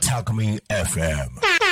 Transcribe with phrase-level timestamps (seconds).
[0.00, 1.69] タコミン FM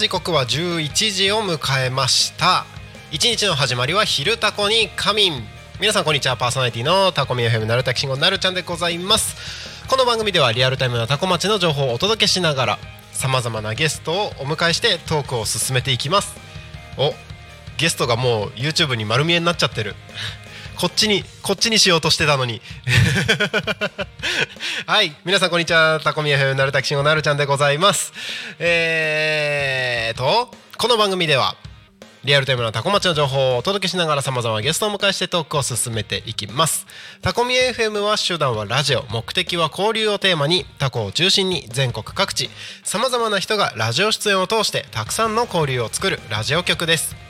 [0.00, 2.64] 時刻は11時を迎えました。
[3.12, 5.42] 一日の始まりは昼タコに仮眠。
[5.78, 6.38] 皆さんこんにちは。
[6.38, 9.36] パーソナリティのタコミ FM なるたきしんごなるちゃんでございます。
[9.88, 12.78] この番組ではリアルタイムなタコ町の情報をお届けしながら
[13.12, 16.34] さまざまなゲストをお迎えしてトークを進めていきます。
[16.96, 17.12] お
[17.76, 19.96] ゲストがもう YouTube に丸見えになっちゃってる。
[20.80, 22.62] こっちにこっちにしようとしてたのに。
[24.86, 26.00] はい皆さんこんにちは。
[26.02, 28.14] タコミ FM なるたきしんごなるちゃんでございます。
[28.58, 31.54] えーとこの番組では
[32.24, 36.86] リアルタイムなタコ町の情報をお届けしながらさまざまなゲストをお迎えしてトークを進めていきます。
[37.20, 39.04] タコミ FM は手段はラジオ。
[39.10, 42.48] 目的は交流をテーマにタコを中心に全国各地
[42.84, 47.29] さまざまな人がラジオ出演を通してたくさんの交流を作るラジオ局です。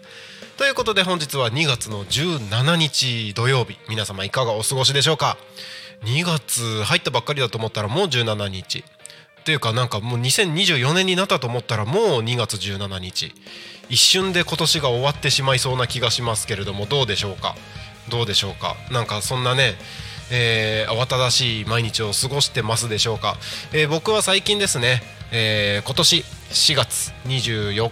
[0.57, 3.77] ということで本日は2月の17日土曜日。
[3.89, 5.37] 皆様いかがお過ごしでしょうか
[6.03, 8.79] ？2月入ったばっかりだと思ったらもう17日。
[8.79, 13.33] っていうかなんかもう2024年になったと思ったらもう2月17日。
[13.89, 17.55] 一瞬で今年が終わってしまいそうな気がしますけれどもどうでしょうか？
[18.09, 18.75] どうでしょうか？
[18.91, 19.75] なんかそんなね
[20.33, 23.35] えー、慌ただしい毎日を過ごしてますでしょうか、
[23.73, 25.01] えー、僕は最近ですね、
[25.33, 27.91] えー、今年4月24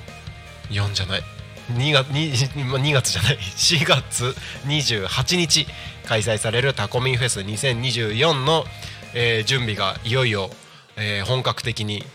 [0.69, 1.38] 4じゃない。
[1.73, 3.37] 2月 2, 2月じゃない。
[3.57, 4.35] 4月
[4.65, 5.67] 28日
[6.07, 8.65] 開催されるタコミンフェス2024の、
[9.13, 10.49] えー、準備がいよいよ、
[10.95, 12.05] えー、本格的に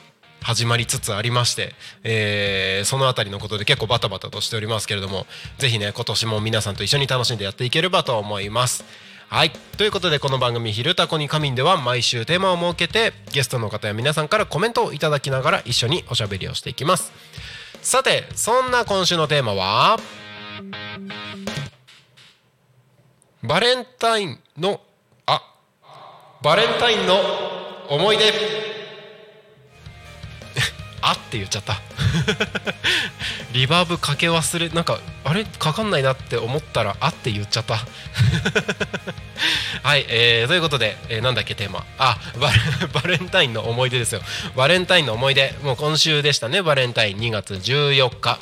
[0.43, 5.26] 始まりつつありまして、えー、そのあたりのことで結構バタバタとしておりますけれども
[5.59, 8.84] ぜひね今年も皆さんと一緒に楽しんでやっていければと思います。
[9.28, 9.50] はい。
[9.78, 17.10] ということでこの番組「昼タコに仮眠」では毎週テーマを設けてゲストの方や皆さんからコメントをいただきながら一緒におしゃべりをしていきます。
[17.84, 19.99] さてそんな今週のテーマは
[23.43, 24.81] バレンタインの
[25.27, 25.43] あ
[26.43, 27.21] バレンタインの
[27.91, 28.33] 思い出。
[31.03, 31.78] あって言っちゃった。
[33.53, 35.45] リバーブかけ忘れなんかあれ？
[35.45, 37.77] かかんないなって思ったらあって言っちゃった。
[39.83, 41.85] はい、えー、ということで、えー、なんだっけテーマ。
[41.99, 42.19] あ
[42.93, 44.23] バレンタインの思い出ですよ。
[44.57, 45.55] バレンタインの思い出。
[45.62, 46.62] もう今週でしたね。
[46.62, 48.39] バレンタイン2月14日。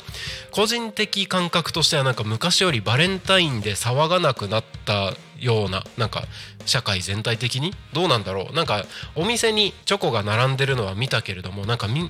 [0.51, 6.23] 個人的感覚としてはなんか昔よりバレンタインで騒がなくなったようななんか
[6.65, 7.73] 社会全体的に？
[7.93, 8.55] どうなんだろう？
[8.55, 12.09] なんかお店にチョコが並んでるのは見たけれどもなんかみ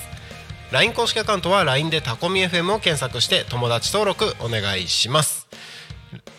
[0.73, 5.47] LINE 公式アカウントは LINE でタコミ FM を検索して友達登録お願いします。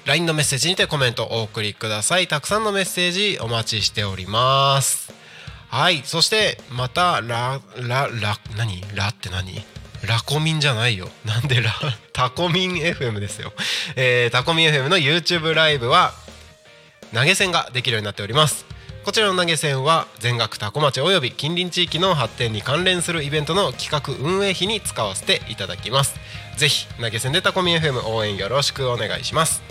[0.06, 2.28] LINE のメッセージにてコメントお送りください。
[2.28, 5.14] たくさんのメッセージお待ちしております。
[5.70, 8.82] はいそしてまたラララ何？
[8.96, 9.54] ラって何？
[10.08, 11.10] ラコミンじゃないよ。
[11.26, 11.74] なんでラ
[12.14, 13.52] タコミン FM ですよ、
[13.96, 16.14] えー、タコミン FM の YouTube ライブは
[17.14, 18.66] 投げ銭ができるようになっております。
[19.04, 26.16] こちらの投げ銭は全額多古町および近隣地域の発展に関連するイベントの企画運営費に使わせていただきます。
[26.58, 29.62] ぜひ投げ銭でタコミン FM 応援よろしくお願いします。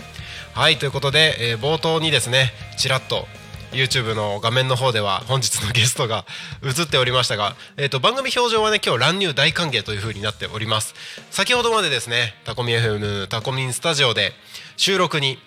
[0.53, 3.27] はいということで、えー冒頭にですねちらっと
[3.71, 6.25] YouTube の画面の方では本日のゲストが
[6.63, 10.93] 映っておりましたが、えー、と番組表情はね今日乱入大歓迎という風になっております。
[11.31, 14.33] 先ほどまでですねタコミ FM タコミンスタジオで
[14.77, 15.37] 収録に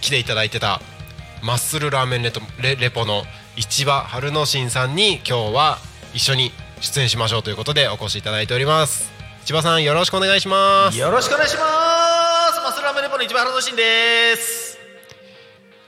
[0.00, 0.80] 来ていただいてた
[1.42, 3.22] マッスルラーメンレトレレポの
[3.56, 5.78] 市場春之進さんに今日は
[6.12, 9.10] 一緒に出演しましょうということでお越しいただいております。
[9.44, 10.98] 千葉さんよろしくお願いします。
[10.98, 11.62] よろしくお願いしま
[12.54, 12.60] す。
[12.60, 14.78] マスラーメンレポの一番原のしんです。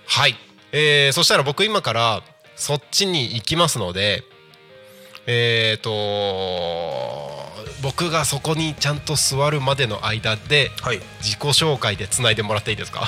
[0.07, 0.37] はい、
[0.73, 2.23] えー、そしたら僕今から
[2.57, 4.23] そっちに行きますので
[5.27, 7.47] えーと
[7.83, 11.01] 僕がそこにちゃんと座るまでの間ではい。
[11.21, 13.07] 自己紹介でつないでもらっていいですか？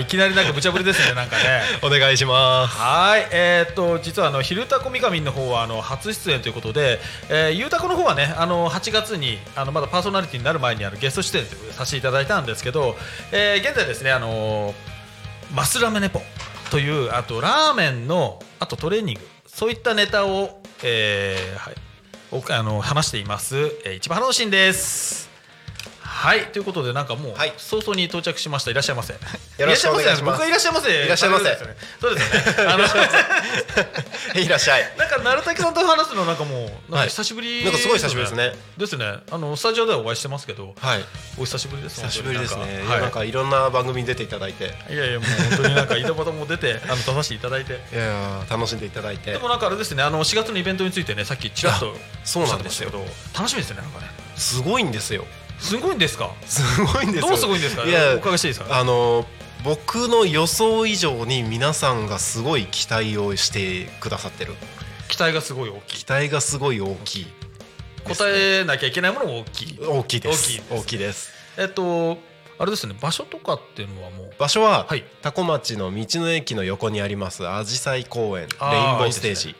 [0.00, 1.62] いきなりなんか無茶ぶりですねなんかね。
[1.82, 2.76] お願いします。
[2.76, 3.28] はい。
[3.30, 11.46] えー、っと実はあの「昼タコミカミン」の方はあの初出演ということで、えー、ゆうたこの方はねあの8月にあのまだパーソナリティになる前にあのゲスト出演
[11.76, 12.98] させていただいたんですけど、
[13.30, 14.74] えー現在ですねあの
[15.54, 16.20] マスラメネポ
[16.72, 21.74] というあとラーメンのあとトレーニングそういったネタを、えーはい、
[22.32, 25.33] おあの話しています、えー、一番楽しいんです。
[26.14, 29.14] はいということでなんかもう、はい早々に到着しましたいらっしゃいませ。
[29.14, 29.18] よ
[29.66, 31.04] ろしくお願いします僕はいらっしゃいませ。
[31.04, 31.44] いらっしゃいませ
[32.00, 32.72] そうですよね。
[32.72, 32.84] あの
[34.40, 38.54] いらっしゃいなんか鳴滝さんと話すのなんかもうなんはいか久しぶりなんかすごい久しぶりですね。
[38.78, 39.14] ですね。
[39.30, 41.04] あのスタジオではお会いしてますけど、はい
[41.36, 42.00] お久しぶりです。
[42.00, 44.94] 久しぶりですねなんかいろんな番組に出ていただいてはい。
[44.94, 47.72] いやいやもう本当になんか井戸端も出てあの出させていただいて。
[47.92, 53.04] いや楽しんでいただいてでもなんかあれですねあの4月のイベントについてねさっきちらっとあそうなんですけど
[53.36, 54.10] 楽しみですねなんかね。
[54.36, 55.24] すごいんですよ
[55.64, 56.30] すごいんですか？
[56.46, 57.28] すごいんですよ。
[57.28, 57.84] どうすごいんですか？
[57.84, 58.78] いやお伺いしていいですか？
[58.78, 59.24] あの
[59.64, 64.52] 僕の予想以上に皆さんがすごい期待をしてくださってる。
[65.08, 66.04] 期待がすごい大きい。
[66.04, 67.26] 期待がすごい大きい。
[68.04, 69.78] 答えなきゃいけないものも大きい。
[69.80, 70.50] 大きいです。
[70.50, 70.74] 大きいです。
[70.82, 71.32] 大きいです。
[71.56, 72.18] えっと
[72.58, 72.94] あれですね。
[73.00, 74.32] 場所とかっていうのはもう。
[74.38, 75.04] 場所は、はい。
[75.22, 79.56] 多古町の道の駅の横にありますあじさい公園レインボーステージ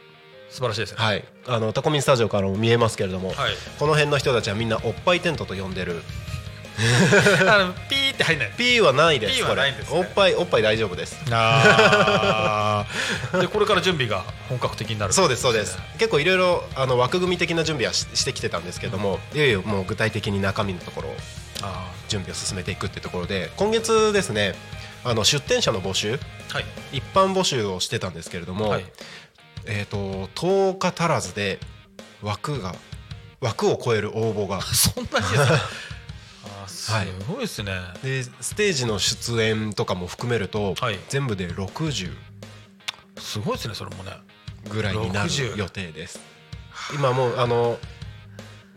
[0.55, 0.91] 素晴らしいです。
[0.91, 0.95] ね。
[0.97, 1.23] はい。
[1.47, 3.53] あのタコミンスタジオからも見えますけれども、はい。
[3.77, 6.01] この辺の人たちはみんなおっぱいテントと呼んでる。
[7.47, 8.51] あのピーって入んない。
[8.57, 9.97] P はないです P はないんですね。
[9.97, 10.07] これ。
[10.07, 11.17] おっぱいおっぱい大丈夫です。
[11.29, 13.39] あー。
[13.41, 15.13] でこれから準備が本格的になる。
[15.13, 15.77] そうですそうです。
[15.97, 21.15] 結構いろいろあの枠組み的な準備はししてきてたんですけどもいよいよもう具体的に中身のところを
[21.63, 24.55] あ準備を進めていくってところで今月ですね
[25.03, 26.13] あの出店者の募集。
[26.13, 26.19] ー
[26.53, 26.65] はい。
[26.93, 28.85] 一般募集をしてたんですけれども、はい
[29.67, 31.59] えー、と10日足らずで
[32.21, 32.75] 枠が
[33.41, 34.61] 枠を超える応募が。
[34.73, 35.37] そんなにで
[36.67, 36.91] す
[37.27, 40.99] ごいですね、でステージの出演とかも含めると、はい。
[41.09, 42.15] 全部で60
[43.19, 44.11] すごいですねそれもね。
[44.69, 46.19] ぐらいになる60予定です。
[46.93, 47.79] 今もうあの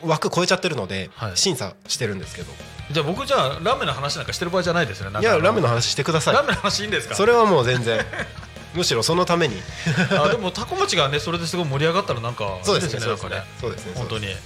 [0.02, 1.36] 枠超えちゃってるので、はい。
[1.36, 2.52] 審査してるんですけど。
[2.90, 6.34] じゃあ僕じゃあラーメンの話なんかしてる場合じゃないですねいやラーメンの話してください。
[6.34, 7.14] ラーメンの話いいんですか？
[7.14, 8.00] それはもう全然
[8.78, 9.60] むしろそのために。
[10.18, 13.42] あでもタコ町がねそれですごい盛り上がったらなんかそうですねいいなんかね。
[13.60, 14.26] そうですね本当に。
[14.26, 14.36] はい。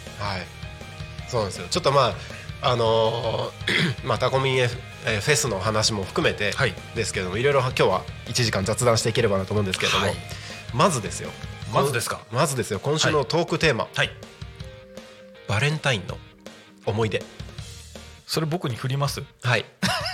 [1.29, 1.67] そうなんですよ。
[1.71, 2.15] ちょっとま
[2.63, 6.75] ああのー まあタコミン F えーフェスの話も含めてはい。
[6.95, 10.17] ですけども、い、ろいろ今日は1時間雑談していければなと思うんですけれども、はい。
[10.73, 11.31] まずですよ。
[11.73, 12.21] まずですか？
[12.31, 12.79] まずですよ。
[12.81, 14.11] 今週のトークテーマ、はい。
[15.49, 16.19] バレンタインの
[16.87, 17.23] 思い出
[18.33, 19.23] それ僕に振ります？
[19.43, 19.67] はい。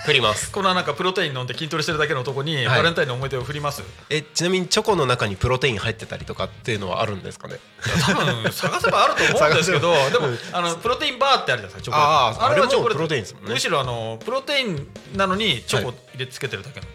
[0.05, 0.51] 振ります。
[0.51, 2.67] このなんかプロテイン飲んで筋トレしてるだけの男にはい。
[2.79, 7.61] バレンタインの思い出を振ります、えちなみにチョコの中にプロテイン入ってたりとかっていうのはあるんですかね？
[7.81, 11.97] 多分探せばあると思うんですけどでもあのプロテインバーってあるじゃないですかチョコ。
[11.97, 13.51] あーあれもチョコプロテインですもんね。
[13.53, 16.87] むしろあのプロテインなのにチョコ入れつけてるだけの、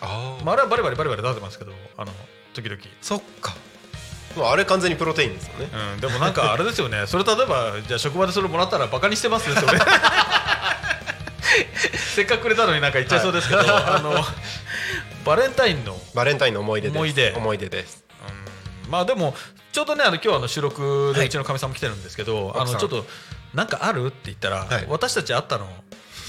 [0.00, 2.12] あまあ、あれはバリバリバリバリ出してますけどあの
[2.54, 2.82] 時々。
[3.00, 3.54] そっか
[4.36, 5.68] もうあれ完全にプロテインですよね。
[5.94, 7.04] うん、でもなんかあれですよね。
[7.08, 9.78] それ例えばじゃあ職場でそれもらったらバカにしてますですよね。
[12.14, 14.24] せっかくくれたのになんか言っちゃいそうですけど、あの
[15.24, 16.96] バレンタインのバレンタインの思い出です。
[16.96, 17.32] 思い出。
[17.36, 18.04] 思い出です。
[18.88, 19.34] まあでも
[19.72, 21.20] ちょうどねあの今日あの収録はい。
[21.20, 22.74] でうちのかみさんも来てるんですけど、あ奥さん。
[22.74, 23.06] のちょっと
[23.54, 24.06] なんかある？
[24.06, 24.86] って言ったら、はい。
[24.88, 25.68] 私たち会ったの？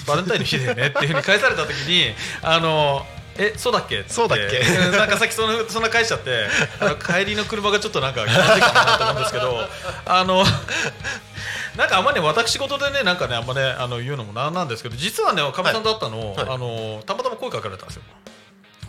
[0.07, 0.87] バレンタインの日だよね？
[0.87, 3.05] っていうふうに返された時にあの
[3.37, 4.03] えそうだっけ？
[4.07, 4.59] そうだっけ？
[4.59, 6.47] うんなんかさっきその そんな返しちゃって
[6.79, 9.67] あの帰りの車がちょっとなんか気まずいかなと思うんですけど
[10.05, 10.43] あの
[11.75, 16.45] なんかあんまりね私事でねなんかねあんまねあの言うのもなんなんですけど実はねかみさんと会ったの、はい。
[16.45, 16.55] はい。
[16.55, 18.03] あのたまたま声かけられたんですよ。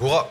[0.01, 0.27] うわ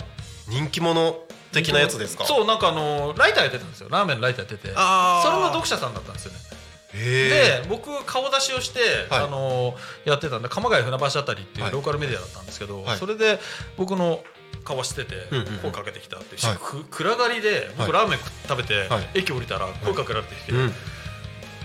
[0.47, 1.15] 人気者
[1.51, 2.25] 的なやつですか？
[2.25, 3.87] そうなんかあのライターやってたんですよ。
[3.89, 4.73] ラーメンのライターやってて。
[4.73, 6.39] それの読者さんだったんですよね。
[6.39, 6.62] へ
[6.93, 9.23] で僕顔出しをして、はい。
[9.23, 11.71] あのやってたんで鎌ヶ谷船橋あたりっていはい。
[11.71, 12.97] うローカルメディアだったんですけど、はい。
[12.97, 13.39] それで
[13.77, 14.23] 僕の
[14.63, 15.15] 顔してて
[15.61, 16.57] 声かけてきたって、はい。
[16.57, 19.09] く暗がりで僕はラーメン食べて、はい。
[19.15, 20.73] 駅降りたら声かけられてきて、えうん。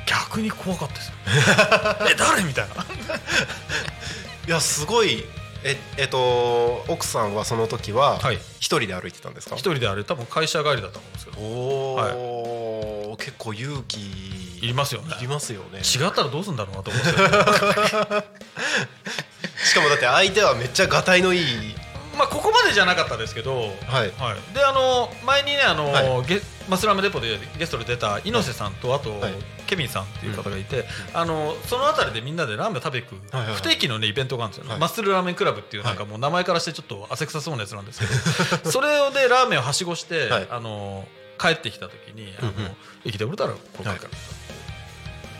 [0.07, 1.15] 逆に怖かったですよ。
[2.11, 2.43] え誰？
[2.43, 2.75] みたいな。
[4.47, 5.25] いやすごい
[5.65, 8.37] ええっと奥さんはその時ははい。
[8.59, 9.57] 一人で歩いてたんですか？
[9.57, 11.39] 一人であれ多分会社帰りだったと思うんですけど。
[11.39, 13.99] おお、結構勇気
[14.63, 15.15] いりますよね。
[15.19, 15.83] いりますよね。
[15.85, 18.25] し違ったらどうするんだろうなと思うんですけど
[19.79, 21.45] かもだって相手はめっちゃがたいのいい。
[22.17, 24.11] まあここまでじゃなかったですけど、はい。
[24.19, 29.35] はい、であの前にねあの、はゲマスラムデポでゲストで出た猪瀬さんとあと、はい。
[29.69, 33.57] ケビンさんっていう方がいて、あのその辺りでみんなでラーメン食べ行く、はいはいはい。
[33.57, 34.81] 不定期のねイベントがあるんですよ、はい。
[34.81, 38.07] マッスルラーメンクラブっていうなんかもう名前からしてちょっと汗臭そうなやつなんですけ
[38.65, 40.49] ど それでラーメンをはしごして、はい。
[40.51, 41.07] あの
[41.39, 42.77] 帰ってきた時にあの、うんうん。
[43.05, 44.11] 駅で降りたらこうはい帰る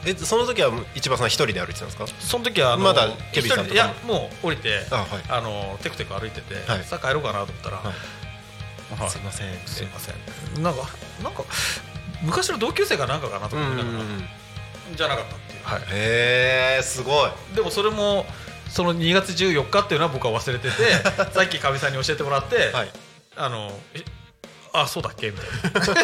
[0.05, 2.07] えその時は市場さん一人で歩いてたんですか？
[2.07, 5.07] その時はまだケビンさんといやもう降りてあはい。
[5.29, 6.85] あのテクテク歩いてて、はい。
[6.85, 7.87] さあ帰ろうかなと思ったら、はい。
[7.87, 10.81] はいすいませんすいませんなんか
[11.23, 11.45] なんか
[12.23, 14.29] 昔の同級生かなんかかなと思いながら、ん
[14.97, 17.31] じゃなかったっていう、はい、へえすごい。
[17.55, 18.25] でもそれも
[18.71, 20.75] その2月14日っていうのは僕は忘れてて
[21.35, 22.91] さっきかみさんに教えてもらって、はい。
[23.37, 24.03] あのえ
[24.73, 25.31] あそうだっけ？
[25.31, 26.03] みたいな。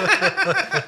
[0.76, 0.82] え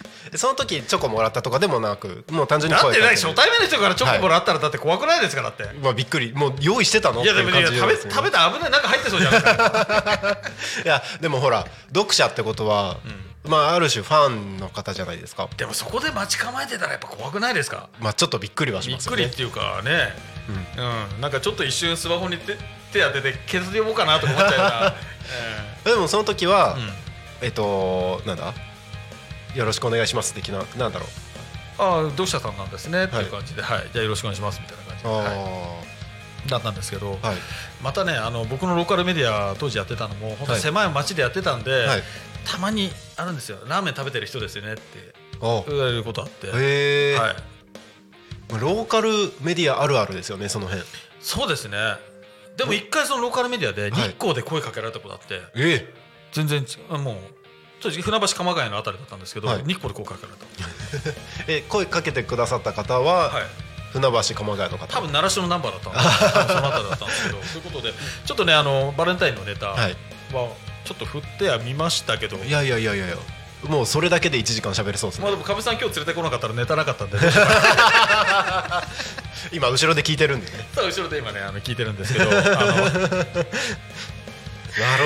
[0.35, 6.31] その時チョコもらったとかでもなくもう単純にだってね声かけて初対面の人からチョコもらったらだって怖くないですからだって、まあびっくり。
[6.33, 7.23] もう用意してたの？
[7.23, 8.71] いやでもいや食べ食べたら危ない。
[8.71, 10.37] なんか入ってそうじゃないですか。
[10.85, 12.97] いやでもほら読者ってことは、
[13.45, 15.49] まあある種ファンの方じゃないですか。
[15.57, 17.89] でもそこで待ち構えてたらやっぱ怖くないですか？
[17.99, 19.23] まあちょっとびっくりはしびっますよね。
[19.23, 20.13] くりっていうかね、
[20.77, 21.21] うん。
[21.21, 22.55] なんかちょっと一瞬スマホに手
[22.93, 24.65] 手当てて削り読もうかなとか思っちゃうよ
[25.85, 26.93] うな、 でもその時は、うん。
[27.41, 28.53] えっとなんだ？
[29.55, 30.33] よろしくお願いします。
[30.33, 31.09] 的ななんだろう。
[31.81, 33.05] ああ読者さんなんですね。
[33.05, 33.89] っていう感じで、はい。
[33.91, 34.61] じゃあよろしくお願いします。
[34.61, 35.83] みたいな感じで、あは
[36.45, 36.49] い。
[36.49, 37.37] だったんですけど、あはい。
[37.83, 40.61] またねあの僕のローカルメディア当時やってたのも本当はい。
[40.61, 42.03] 狭い町でやってたんで、はい。
[42.45, 43.59] たまにあるんですよ。
[43.67, 45.21] ラーメン食べてる人ですよねって。
[45.41, 47.35] お言われることあって、へえ、はい、
[48.59, 49.09] ローカル
[49.41, 50.83] メディアあるあるですよねその辺。
[51.19, 51.77] そうですね。
[52.57, 55.93] でも一回そのローカルメディアで日光で声かけられたことあって、え
[56.31, 57.15] 全然違うもう
[57.81, 59.63] 正直船橋鎌ヶ谷のあたりだったんですけど、はい。
[59.63, 60.45] 日光で声かけられた。
[61.51, 63.43] え声かけてくださった方は、はい。
[63.91, 64.87] 船橋鎌ヶ谷の方。
[64.87, 65.99] 多分奈良市のナンバーだったんで
[66.53, 67.93] そのあたりだったんですけどということで
[68.25, 69.97] ちょっとねあのバレンタインのネタははい
[70.85, 73.17] ちょっと振ってはみましたけど、いやいやいやいやいや
[73.63, 77.17] もうそれだけで1時間喋れそうですね、まあでもかみさん今日連れてこなかったらネタなかったんで
[79.53, 80.67] 今後ろで聞いてるんでね。
[80.73, 82.55] さあ後ろで今ねあの聞いてるんですけどなる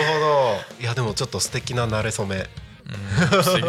[0.04, 0.62] ほど。
[0.80, 2.48] いやでもちょっと素敵な慣れ初め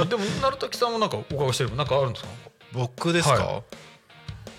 [0.07, 2.31] でも鳴滝さんもなんかお伺いしてるなんかあるんですか？
[2.73, 3.63] 僕ですか、は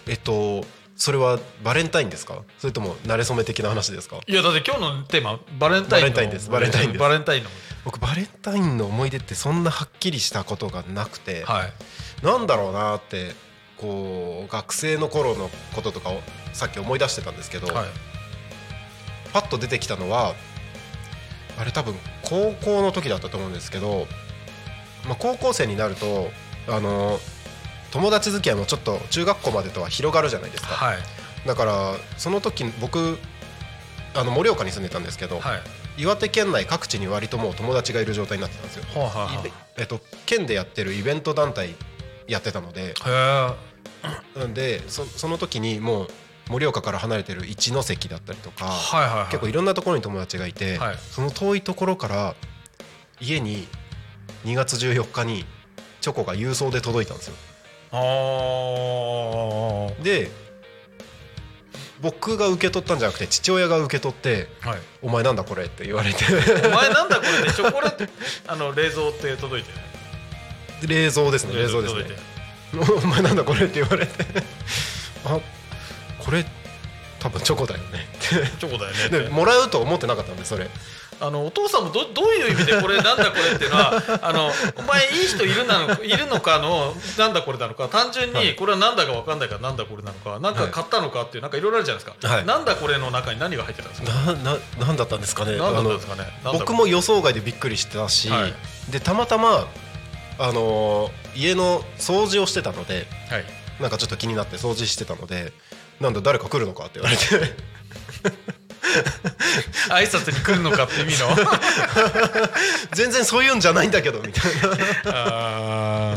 [0.08, 2.42] えっとそれはバレンタインですか？
[2.58, 4.20] それとも慣れ初め的な話ですか？
[4.26, 6.50] いやだって今日のテーマバレンタインのバレンタインです。
[6.50, 7.00] バレンタインです。
[7.00, 7.50] バレンタインの
[7.86, 12.26] 僕バレンタインの思い出ってそんなはっきりしたことがなくて、はい。
[12.26, 13.36] なんだろうなって
[13.78, 16.22] こう学生の頃のこととかを
[16.54, 17.86] さっき思い出してたんですけど、はい。
[19.34, 20.34] パッと出てきたのは
[21.60, 24.08] あれ多分高校の時だったと思うんですけど、
[25.08, 26.30] まあ、高校生になると
[26.68, 27.20] あの
[27.92, 30.98] 友達付き合いもちょっと中学校までとは広がるじゃないですか、はい。
[31.48, 33.18] だからその時僕
[34.14, 35.62] あの盛岡に住んでたんですけど、はい。
[36.02, 41.76] 岩手県内各地に割ともう友達がいる状態になってたんですよ、はいはいはいイベえっと、県でやってるイベント団体
[42.28, 42.90] やってたので。
[42.90, 43.50] へえ
[44.40, 46.08] なんでそその時にもう
[46.50, 49.26] 盛岡から離れてる一関だったりとか、はいはいはい。
[49.28, 50.98] 結構いろんなところに友達がいて、はい。
[50.98, 52.36] その遠いところから
[53.20, 53.68] 家に
[54.46, 55.46] 2月14日に
[56.02, 57.36] チョコが郵送で届いたんですよ。
[57.92, 60.04] あー。
[60.04, 60.30] で
[62.00, 66.26] 僕が受け取ったんじゃなくて父親が受け取ってはい「お前なんだこれ」って言われて。
[66.68, 68.06] お前なんだこれでチョコレート
[68.48, 69.72] あの冷蔵って届いて
[70.88, 72.20] 冷蔵ですね冷蔵です届いてね
[73.04, 74.26] 「お前なんだこれ」って言われて。
[75.26, 75.40] あ
[76.20, 76.46] これ
[77.20, 79.20] 多分チョコだよねチョコだよねって。
[79.24, 80.70] でもらうと思ってなかったんでそれ
[81.20, 88.48] あのお父さんもどどういう意味でこれなんだこれっていうのは あのお前いい人いるなのいるのかのなんだこれなのか単純はい。
[88.48, 92.46] にこれはなんだかわかんないからなんだこれなのかなんか買ったのかっていうなんかいろいろあるじゃないですか、はい。
[92.46, 94.12] なんだこれの中に何が入ってたんですか？
[94.34, 95.58] なななんだったんですかね？
[95.58, 96.16] 何だったんですか
[96.54, 98.54] 僕も予想外でびっくりしてたし、はい。
[98.90, 99.68] でたまたま
[100.40, 103.46] あのー家の掃除をしてたのではい。
[103.80, 105.52] なんかちょっと気になって掃除してたので
[106.00, 107.56] なんだ誰か来るのかって言われて
[109.90, 111.30] 挨拶に来るのかって意味の。
[112.94, 114.56] 全然そういうんじゃないんだけどみたい
[115.06, 116.16] な。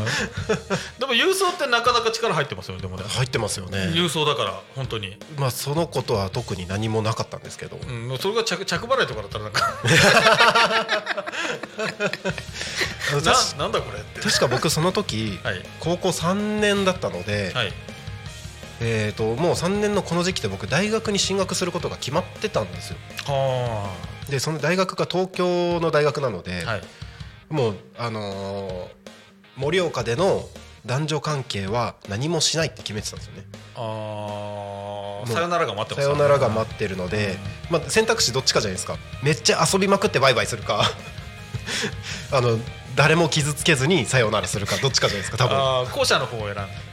[0.99, 3.03] でも郵送ってなかなか力入ってますよねでもね。
[3.07, 3.91] 入ってますよね。
[3.93, 9.73] 郵送だから本当に、まあそのことは特に何もなかったんですけど、うん、それが着着払いとかだったらなんか。
[13.11, 14.21] な確なんだこれって。
[14.21, 15.65] 確か僕その時、はい。
[15.79, 17.73] 高校3年だったので、はい
[18.83, 22.97] えー、ともう3年のこの時期で僕大学に進学することが決まってたんですよ。
[23.27, 23.93] は
[24.29, 26.81] でその大学が東京の大学なので、あはい。
[27.49, 28.89] もうあの
[29.57, 30.45] 盛岡での
[30.85, 33.43] 男女関係は何もしないって決めてたんですよね。
[33.75, 35.31] あー。
[35.31, 37.37] さよならが待ってますさよならが待ってるので、
[37.69, 38.97] まあ、選択肢どっちかじゃないですか。
[39.21, 40.83] めっちゃ遊びまくってバイバイするか。
[42.31, 42.57] あの
[42.95, 45.91] 誰も傷つけずにさよならするかどっちかじゃないですか多分。
[45.91, 46.90] 後者の方を選んで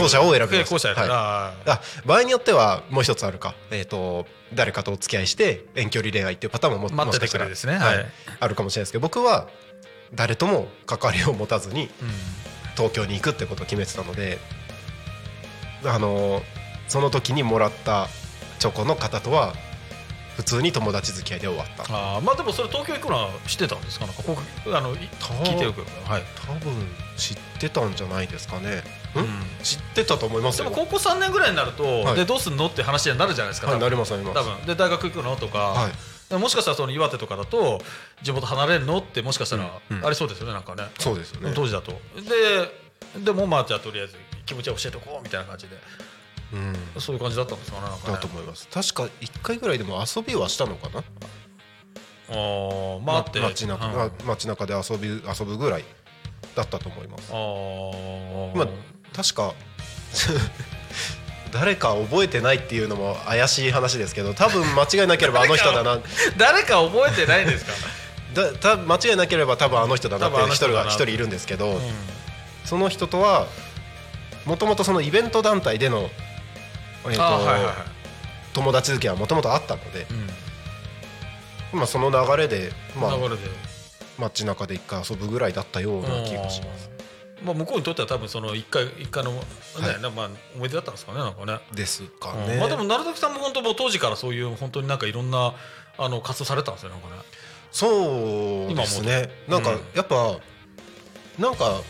[0.00, 0.70] 後者を選びました。
[0.70, 1.68] 後者選んだ、はい。
[1.68, 7.74] ああ場合によってはもう一つあるか、えー、と誰かとお付き合いして遠距離恋愛っていうパターンもも待ってくれですね。
[7.74, 7.96] はい。
[7.96, 8.06] はい。
[8.40, 9.48] あるかもしれないですけど僕は
[10.14, 11.88] 誰とも関わりを持たずに
[12.76, 14.38] 東京に行くってことを決めてたので
[15.84, 16.42] あの
[16.88, 18.08] その時にもらった
[18.58, 19.54] チョコの方とは
[20.36, 21.82] 普通に友達付き合いで終わった。
[21.84, 24.06] あーまあでもそれ東京行くのは知ってたんですか？
[24.06, 25.86] なんかこうあのい聞いてるけど。
[26.10, 26.72] はい、多分
[27.16, 28.82] 知ってたんじゃないですかね、
[29.62, 30.70] 知ってたと思いますよ。
[30.70, 32.14] でも高校3年ぐらいになると、はい。
[32.16, 33.90] でどうすんのって話になるじゃないですか、多分。
[33.90, 34.38] りますなります。
[34.38, 34.66] 多分。
[34.66, 35.90] で大学行くのとか、
[36.30, 37.80] ももしかしたらその岩手とかだと
[38.22, 39.70] 地元離れるのってもしかしたら
[40.02, 40.84] ありそうですよねなんかね。
[40.98, 41.52] そうですよね。
[41.54, 41.92] 当時だと。
[41.92, 44.14] ででもまあじゃあとりあえず
[44.46, 45.76] 気持ちは教えておこうみたいな感じで。
[46.52, 47.00] うん。
[47.00, 48.14] そういう感じだったんですかねなんかね。
[48.14, 48.68] だと思います。
[48.68, 51.02] 確か1回ぐらいでも遊びはしたのかな？
[52.30, 53.40] あーまああって。
[53.40, 53.92] 街中、うん。
[53.92, 55.84] ま街中で遊び遊ぶぐらい
[56.54, 57.32] だったと思います。
[58.56, 58.68] まあ
[59.14, 59.54] 確か
[61.52, 65.98] 誰か覚えてないっていうのも怪しい話ですけど多分間違いなければあの人だな。
[66.36, 67.72] 誰か覚えてないんですか、
[68.34, 71.80] だた間違いなければ多分あの人だなっていう人が一人いるんですけど、うん。
[72.64, 73.46] その人とは
[74.44, 76.10] もともとそのイベント団体での、
[77.06, 77.74] えーとはいはい
[78.52, 81.78] 友達付きはもともとあったので、うん。
[81.78, 83.36] まあ、その流れで、まあ、流れで
[84.20, 86.90] 街中で一回遊ぶぐらいだったような気がします。
[87.40, 87.46] うん。
[87.46, 89.40] まあ、向こうにとっては多分その一回一回の、ね。
[90.14, 91.58] まあ、思い出だったんですかねなんかね。
[91.74, 92.46] ですかうん。
[92.46, 92.58] ね。
[92.58, 95.54] まあでも鳴崎さんも本当もう当時からそういう本当になんかいろんな
[95.98, 97.22] あの活動されてたんですよねなんかね。
[97.72, 99.30] そうですね。
[99.48, 99.80] なんかうん。
[99.94, 100.38] やっぱ
[101.38, 101.80] なんか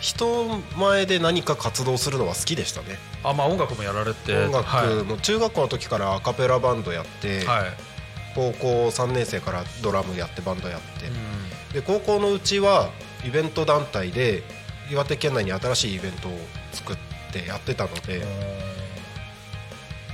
[0.00, 0.46] 人
[0.78, 2.98] 前で何か活動するのは好きでしたね。
[3.22, 4.34] あまあ音楽もやられて。
[4.46, 5.04] 音楽はい。
[5.04, 7.89] も中学校の時からアカペラバンドやって、はい
[8.34, 11.72] 高校3年生からドラムやってバンドやって、うん。
[11.72, 12.90] で高校のうちは
[13.26, 14.42] イベント団体で
[14.90, 16.32] 岩手県内に新しいイベントを
[16.72, 16.96] 作っ
[17.32, 18.24] てやってたので、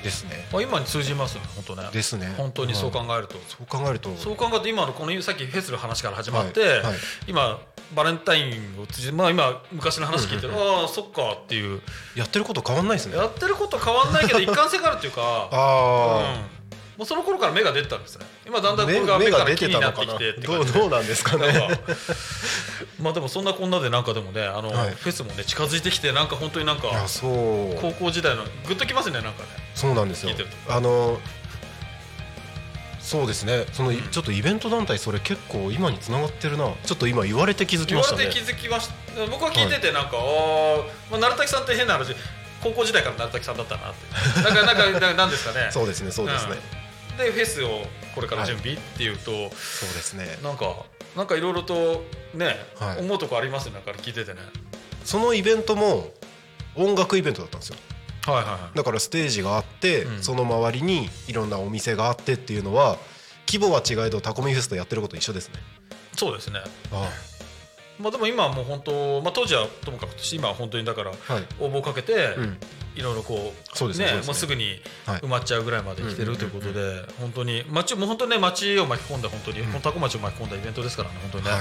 [0.06, 0.46] ですね。
[0.52, 1.88] まあ、今に通じますよね本当ね。
[1.92, 2.32] ですね。
[2.36, 4.14] 本当にそう考はいえると、そう考えると。
[4.16, 6.94] そう考えると今のこのさっきフェスの話から始まって、はいはい。
[7.26, 7.60] 今
[7.94, 11.80] バレンタインを通じてまあ今昔の話聞いて、ああそっかっていう。
[12.14, 13.16] やってること変わんないですね。
[13.16, 15.48] やってること変わんないけど 一貫性があるっていうか。
[15.50, 16.55] あうん
[16.96, 18.24] もうその頃から目が出てたんですね。
[18.46, 21.46] 今だんだあ、んこれ目が目から気目が出てになってきてどうどうなんですかね？
[21.46, 21.80] なんか
[23.00, 24.90] まあでもそんなこんなでなんかでもねあの、はい。
[24.92, 26.88] フェスもね近づいてきてなんか本当になんか
[27.20, 29.48] 高校時代のグッときますねなんかね。
[29.74, 30.32] そうなんですよ。
[30.70, 31.18] あの
[32.98, 33.66] そうですね。
[33.72, 33.96] その、ん。
[34.10, 36.72] ちょっとイベント団体それ結構今につながってるな。
[36.84, 38.24] ちょっと今言われて気づきましたね。
[38.24, 38.94] れて気づきました。
[39.30, 42.16] 僕は聞いててなんか、あーまあ鳴滝さんって変な話
[42.64, 44.42] 高校時代から鳴滝さんだったなって。
[44.42, 45.68] なんかなんかななんですかね。
[45.70, 46.75] そうですねそうですね、うん
[47.16, 47.82] でフェスを
[48.14, 49.50] これから準備っていうと、そうで
[50.02, 50.38] すね。
[50.42, 50.84] なんか
[51.16, 53.00] なんかいろいろとね、はい。
[53.00, 54.40] 思うとこありますねなんか聞いててね。
[55.04, 56.10] そのイベントも
[56.74, 57.76] 音楽イベントだったんですよ。
[58.26, 58.76] はいはいはい。
[58.76, 60.22] だからステージがあって、うん。
[60.22, 62.98] その周りにいろんなお店があってっていうのは
[63.48, 65.54] 規模は違えどタコミフェスとやってること一緒ですね。
[66.14, 66.60] そうですね。
[66.92, 67.08] あ
[68.00, 71.18] まあでも今はもう本当、まあ、当時はともかくとして今は本当にだからはい、
[71.60, 72.58] 応募をかけて、うん、
[72.94, 75.20] いろいろこうそうですねもうすぐにはい。
[75.20, 79.72] 埋まっちゃうぐらいまで来てるということで本当に町もう本当ね町を巻き込んだ本当に、うん。
[79.72, 81.60] 本当タコ町を巻き込んだイベントですからね本当にね、はい。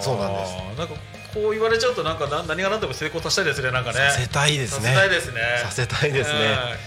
[0.00, 0.78] そうなんです。
[0.78, 0.94] なんか
[1.34, 3.98] こう言われちゃうとなんかな何が何でも成功させたいですねなんかね。
[3.98, 4.88] させたいですね。
[4.88, 5.40] させたいですね。
[5.62, 6.38] させたいですね。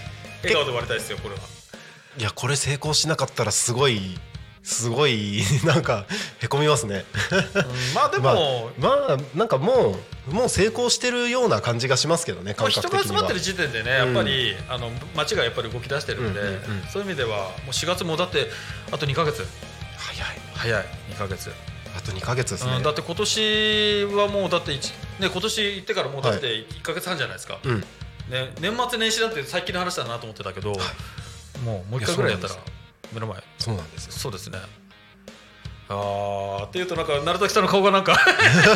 [0.08, 1.40] うん笑顔で終わりたいですよこれは。
[2.18, 4.18] いやこれ成功しなかったらすごい
[4.64, 6.06] すごい なんか
[6.40, 7.04] へこみますね。
[7.30, 9.96] うんまあでも、まあ、まあなんかも
[10.28, 13.22] うもう成功してるような感じがしますけどねまあ、感人覚的には。
[13.22, 16.62] が集まってる時点でね、やっぱりあの街がやっぱり動き出してるんで、うんうんうん。
[16.90, 18.50] そういう意味ではもう4月もだって
[18.90, 19.46] あと2か月。
[19.98, 20.44] 早い。
[20.54, 21.52] 早い2か月、
[21.96, 24.88] あと2ヶ月ですね、うん、だって今年はもうだって一
[25.20, 27.80] ね今年行ってからもうだって1か月半じゃないですか、うん。
[28.30, 30.72] ね、年末年始なんて最近の話だなと思ってたけど、
[31.64, 32.54] もうもう1回ぐらいやったら
[33.12, 33.42] 目の前。
[33.58, 34.12] そうなんですよ。
[34.12, 34.58] そうですね。
[35.88, 38.16] あーっていうとなんか鳴滝さんの顔がなんか。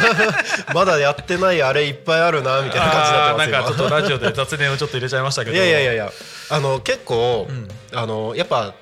[0.74, 5.56] まだやってないあれいっぱいあるなみたいな感じになってますあーなんかちょっとラジオで雑念をちょっと入れちゃいましたけど。
[5.56, 6.12] いやいやいやいや。
[6.50, 7.68] あの結構、うん。
[7.94, 8.74] あのやっぱ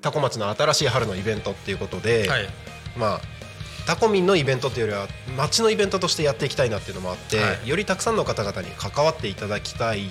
[0.00, 2.48] タコ町の新しい春のイベントっていうことで、はい。
[2.96, 3.38] まあ
[3.86, 7.68] タコミンのイベントっていうよりは町のイベントとしてやっていきたいなっていうのもあって、はい。
[7.68, 10.10] よりたくさんの方々に関わっていただきたい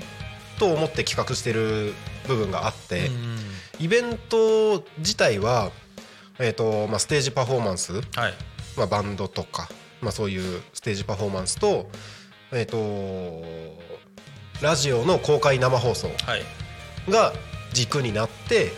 [0.59, 1.93] と思って企画してる
[2.27, 5.71] 部分があって、うんイベント自体は、
[6.39, 8.03] えーとまあ、ステージパフォーマンス、はい。
[8.75, 9.69] まあ、バンドとか、
[10.01, 11.89] まあ、そういうステージパフォーマンスと,、
[12.51, 13.43] えー、と
[14.61, 16.43] ラジオの公開生放送はい。
[17.11, 17.33] が
[17.73, 18.71] 軸になって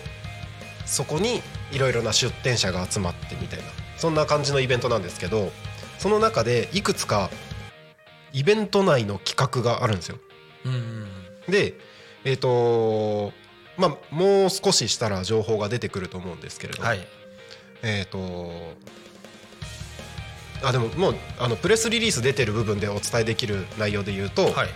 [0.85, 3.65] そこにいろいろな出店者が集まってみたいな
[3.97, 5.51] そんな感じのイベントなんですけど
[5.97, 7.29] その中でいくつか
[8.31, 10.17] イベント内の企画があるんですよ。
[10.65, 11.07] うん
[11.47, 11.75] で
[12.23, 13.31] えっ、と
[13.79, 16.99] まあもう少ししたら情報が出てくると思うんですけれど、はい。
[17.81, 18.51] えっ、と
[20.61, 24.67] あでももうあのプレスリリース出てる部分でお伝えできる内容で言うと、はい。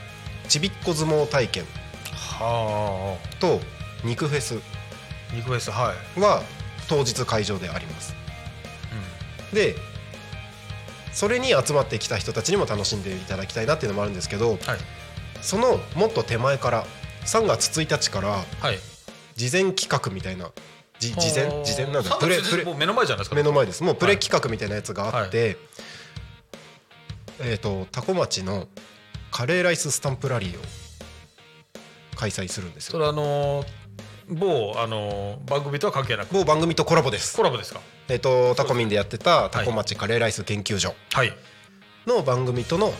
[0.47, 1.65] ちびっこ相撲体験。
[2.13, 3.59] はと
[4.05, 4.55] 肉フェス。
[4.55, 6.41] あ肉フェスはい、は
[6.87, 8.15] 当日会場であります。
[9.53, 9.75] で
[11.11, 14.59] それに集まってきた人たちにも楽しんでいただきたいなっていうのもあるんですけどはい。
[15.41, 16.85] そのもっと手前から
[17.25, 18.92] 3月1日からはい
[19.35, 20.51] 事前企画みたいな。
[20.99, 21.63] じ事前？
[21.65, 22.03] 事前なんだ。
[22.03, 22.63] 3プレプレ。
[22.63, 23.35] 月もう目の前じゃないですか。
[23.35, 23.83] 目の前です。
[23.83, 25.57] もうプレ企画みたいなやつがあって、
[27.41, 28.67] えっ、と多古町の
[29.31, 30.61] カレーライススタンプラリーを
[32.15, 32.91] 開催するんですよ。
[32.93, 33.67] それあのー
[34.29, 36.33] 某あのー番組とは関係なく？
[36.33, 37.35] 某番組とコラボです。
[37.35, 37.81] コラボですか？
[38.07, 41.33] えっ、とタコミンでやってたタコ町カレーライス研究所はい。
[42.07, 42.93] の番組との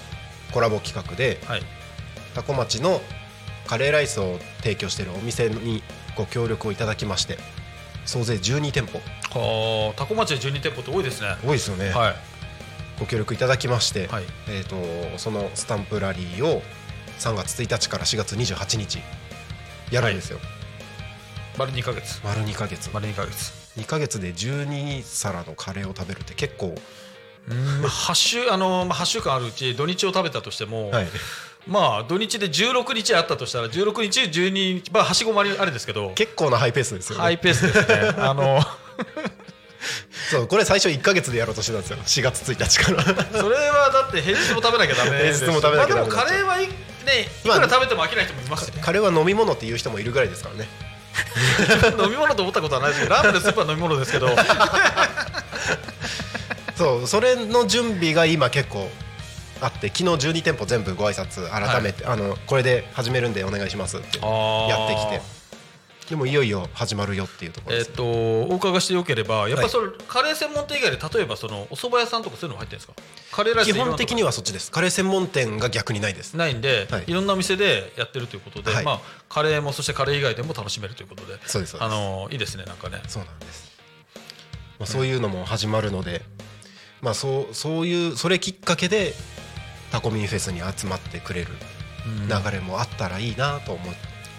[0.53, 1.61] コラボ企画ではい。
[2.35, 2.99] タコ町の
[3.67, 5.81] カレーライスを提供しているお店に
[6.15, 7.37] ご協力をいただきまして
[8.05, 8.99] 総勢12店舗。
[9.39, 11.35] はあタコ町で12店舗って多いですね。
[11.43, 12.15] 多いですよね、はい。
[12.99, 14.23] ご協力いただきまして、はい。
[14.47, 16.61] えー、とそのスタンプラリーを
[17.19, 18.99] 3月1日から4月28日
[19.91, 20.39] やるんですよ、
[21.57, 22.21] 丸2ヶ月。
[22.23, 22.89] 丸2ヶ月。
[22.93, 23.63] 丸2ヶ月。
[23.77, 26.75] 2ヶ月で12皿のカレーを食べるって結構、
[27.47, 27.53] ま
[27.87, 31.07] あ8週あのーまあ8週間あるうち土日を食べたとしても、はい、
[31.67, 36.11] まあ土日で16日あったとしたら16日12日まあはしごもありあれですけど。
[36.15, 38.13] 結構なハイペースですよね、ハイペースですね。
[38.17, 38.61] あの。
[40.31, 42.23] そうこれ最初1ヶ月でやろうとしてたんですよ。
[42.23, 43.03] 4月1日から。
[43.03, 46.73] それはだって平日も食べなきゃダメです平日も食べなきゃダメまあ、でもカレーはいね
[47.43, 50.67] いくら食べても飽きない人もいますしね、カレーは飲み物っていう人もいるぐらいですからね。
[52.03, 53.01] 飲み物と思ったことはないです。
[53.03, 54.29] けどラーメンのスープは飲み物ですけど。
[56.75, 58.89] そうそれの準備が今結構
[59.63, 65.43] あって昨日12店舗全部ご挨拶改めて、あのこれで始めるんでお願いしますってやってきて。
[66.09, 72.93] でもいよいよ始まるよっていうところです、えっとお伺いしてよければやっぱりそれ、カレー専門店以外で例えばそのお蕎麦屋さんとかそういうのも入ってるんですか？
[73.31, 74.69] カレーライス基本的にははそっちです。
[74.69, 76.35] カレー専門店が逆にないです。
[76.35, 77.03] ないんで、はい。
[77.07, 78.83] い、ろんなお店でやってるということで、はい。
[78.83, 78.99] まあ
[79.29, 81.39] カレーもそしてカレー以外でも楽しめるということで。
[81.47, 81.83] そうですそうです。
[81.83, 83.01] あのいいですねなんかね。
[83.07, 83.71] そうなんです、
[84.79, 86.21] まあ、そういうのも始まるので、
[87.01, 89.13] まあそうそういうそれきっかけで
[89.93, 91.49] タコミニフェスに集まってくれる
[92.27, 93.93] 流れもあったらいいなと思う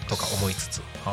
[0.08, 0.82] とか思いつつ。
[1.06, 1.08] あ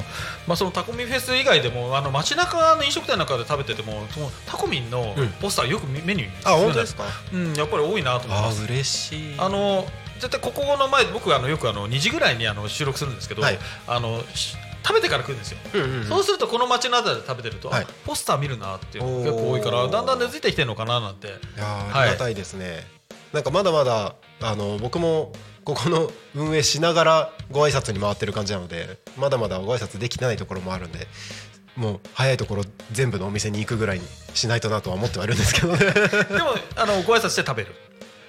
[0.00, 0.02] ー。
[0.46, 5.28] まあそのタコミンフェス以外でもあの街中の飲食店なんかで食べててもそのタコミンのうん。
[5.42, 7.04] ポスターよくメニューにあ本当ですか？
[7.34, 8.64] うんやっぱり多いなと思いあます。
[8.64, 9.34] 嬉しい。
[9.38, 9.84] あの
[10.20, 13.58] 絶対ここの前僕あのよくあの2時ぐらいにあの収録するんですけど、はい。
[13.88, 16.06] あのし食べてから来るんですよ、うんうんうん。
[16.06, 17.82] そうするとこの街のあたりで食べてると、はい。
[17.82, 21.34] あポスター見るなっていうのが結構多いからだんだん根付いてきてるのかななんて。
[21.58, 22.86] ありがたいですね、
[23.32, 25.32] なんかまだまだあの僕も
[25.64, 31.06] ここの運営しながらご挨拶に回ってる感じなのでまだまだご挨拶できてないところもあるんで
[31.76, 32.62] もう早いところ
[32.92, 35.78] 全部のお店に行くぐらいにしないとなとは思ってはいるんですけどね。
[36.28, 37.74] でもあのご挨拶して食べる。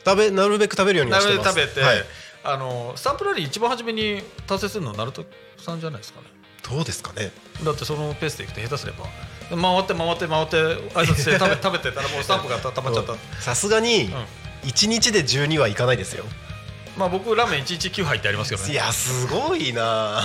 [0.05, 1.59] 食べなるべく食べるようになはしてます。
[1.59, 2.05] るべく食べて、はい、
[2.43, 5.25] あのスタンプラリー一番初めに達成するのは鳴門
[5.57, 6.27] さんじゃないですかね？
[6.69, 7.31] どうですかね？
[7.63, 9.05] だってそのペースでいくと下手すれば。
[9.49, 14.13] 回って回って回って挨拶して食べ食べてたらもうスタンプがたたまっちゃった、さすがにん
[14.63, 16.25] 1日で12はいかないですよ。
[16.97, 18.71] まあ僕ラーメン1日9杯ってありますけどね。
[18.71, 20.21] いやすごいな。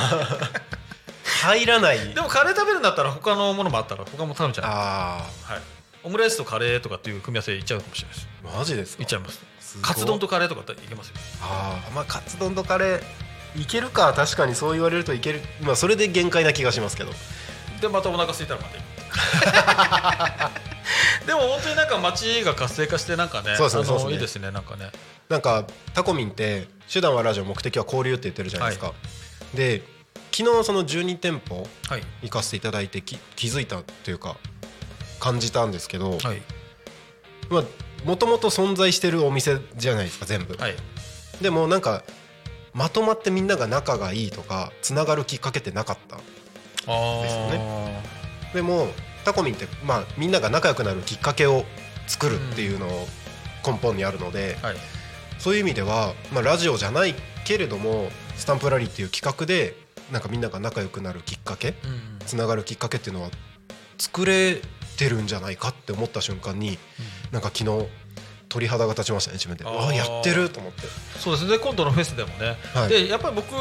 [1.42, 2.14] 入らない。
[2.14, 5.60] でもカレー食べるんだったら他のものもあったら他も頼んじゃうあはい。
[6.02, 8.28] オムライスとカレーとかっていう組み合わせいっちゃうかもしれないです。
[8.44, 9.02] あマジですか？
[9.02, 9.40] いっちゃいます。
[9.82, 11.14] カツ丼とカレーとかいけますよ。
[11.42, 15.40] ああまあカツ丼とカレーいけるか確かにそう言われるといける。
[15.62, 17.12] まあそれで限界な気がしますけど。
[17.80, 20.50] でまたお腹空いたらまた
[21.26, 24.12] でも本当になんか街が活性化してなんかねそうですねそうですね。
[24.12, 24.90] いいですねなんかね。
[25.28, 28.92] なんかタコミンって手段はラジオ目的は交流って言ってるじゃないですか、
[29.54, 29.82] で
[30.30, 32.02] 昨日その12店舗はい。
[32.22, 34.36] 行かせていただいてき気づいたというか
[35.18, 36.42] 感じたんですけど、はい。
[37.48, 37.64] まあ
[38.04, 40.76] もともと存在してるお店じゃないですか全部、はい。
[41.40, 42.04] でもなんか
[42.72, 46.20] まとまってみんなが仲がいいとかつながるきっかけってなかったあ
[47.22, 48.02] ですよね。
[48.54, 48.88] でも
[49.26, 51.64] タコミンって、まあ、みんなが仲良くなるきっかけを
[52.06, 53.06] 作るっていうのを
[53.66, 54.76] 根本にあるので、はい。
[55.38, 59.74] そういう意味では、まあ、ラジオじゃないけれどもスタンプラリーっていう企画で
[60.10, 61.74] なんかみんなが仲良くなるきっかけうん
[62.26, 63.28] つながるきっかけっていうのは
[63.98, 64.60] 作れ
[64.96, 66.78] てるんじゃないかって思った瞬間に
[67.32, 67.86] なんか昨日
[68.48, 69.64] 鳥肌が立ちましたね自分で。
[69.64, 69.86] あー。
[69.86, 70.82] ああやってると思って。
[71.18, 71.58] そうですね。
[71.58, 72.88] 今度のフェスでもね、はい。
[72.88, 73.58] でやっぱり僕が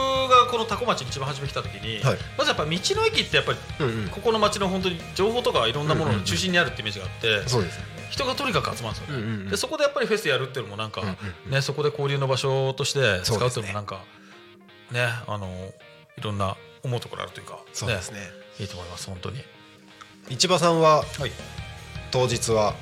[0.50, 2.18] この多古町に一番初め来た時に、はい。
[2.38, 4.10] まずやっぱ道の駅ってやっぱりうんうん。
[4.10, 9.18] ここの町の本当に情報とかいろんなものの中心にあるってイメージがあって、そうです人がとにかく集まるんですよ。
[9.18, 9.50] ね、うんうんうん。
[9.50, 11.52] でそこでやっぱりフェスやるっていうのもなんか、うんうんうん。
[11.52, 14.04] ね、そこで交流の場所として使うっていうのもなんか
[14.92, 15.48] ねあの
[16.18, 18.20] いろんな思うところあるというかそうですね
[18.60, 19.44] いいと思います本当に。
[20.30, 21.32] 市場さんははい。
[22.12, 22.74] 当日は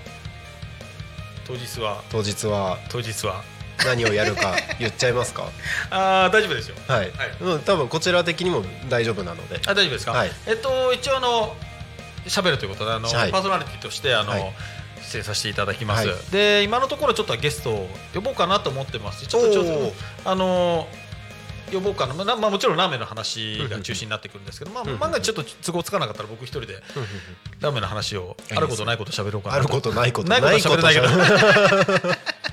[1.45, 2.01] 当日は？
[2.09, 2.77] 当日は。
[2.89, 3.43] 当日は。
[3.85, 5.49] 何をやるか 言っちゃいますか？
[5.89, 6.75] ああ大丈夫ですよ。
[6.87, 9.59] はい、うん、多分こちら的にも大丈夫なので。
[9.65, 10.31] あ大丈夫ですか、はい。
[10.45, 11.55] えっと一応あの
[12.25, 13.31] 喋るということであの、はい。
[13.31, 14.53] パーソナリティとしてあの、はい。
[15.11, 16.17] 出演させていただきます、はい。
[16.31, 19.27] で今のところちょっとゲストを呼ぼうかなと思ってます。
[19.27, 20.87] ちょっとちょっとあの
[21.71, 24.99] 呼ぼうかな、まあ、まあもちろんラーメンの話が中心になってくるんですけど、まあ、うん。
[24.99, 26.81] 万が一ちょっと都合つかなかったら僕一人で
[27.59, 29.55] ラーメンの話をあることないこと喋ろうかな。
[29.55, 30.29] あることないこと。
[30.29, 31.07] ないことは喋れないけど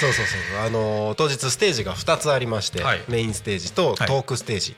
[0.00, 3.02] そうそうそうあのー当日ステージが2つありまして、はい。
[3.08, 4.08] メインステージとはい。
[4.08, 4.76] トークステージ、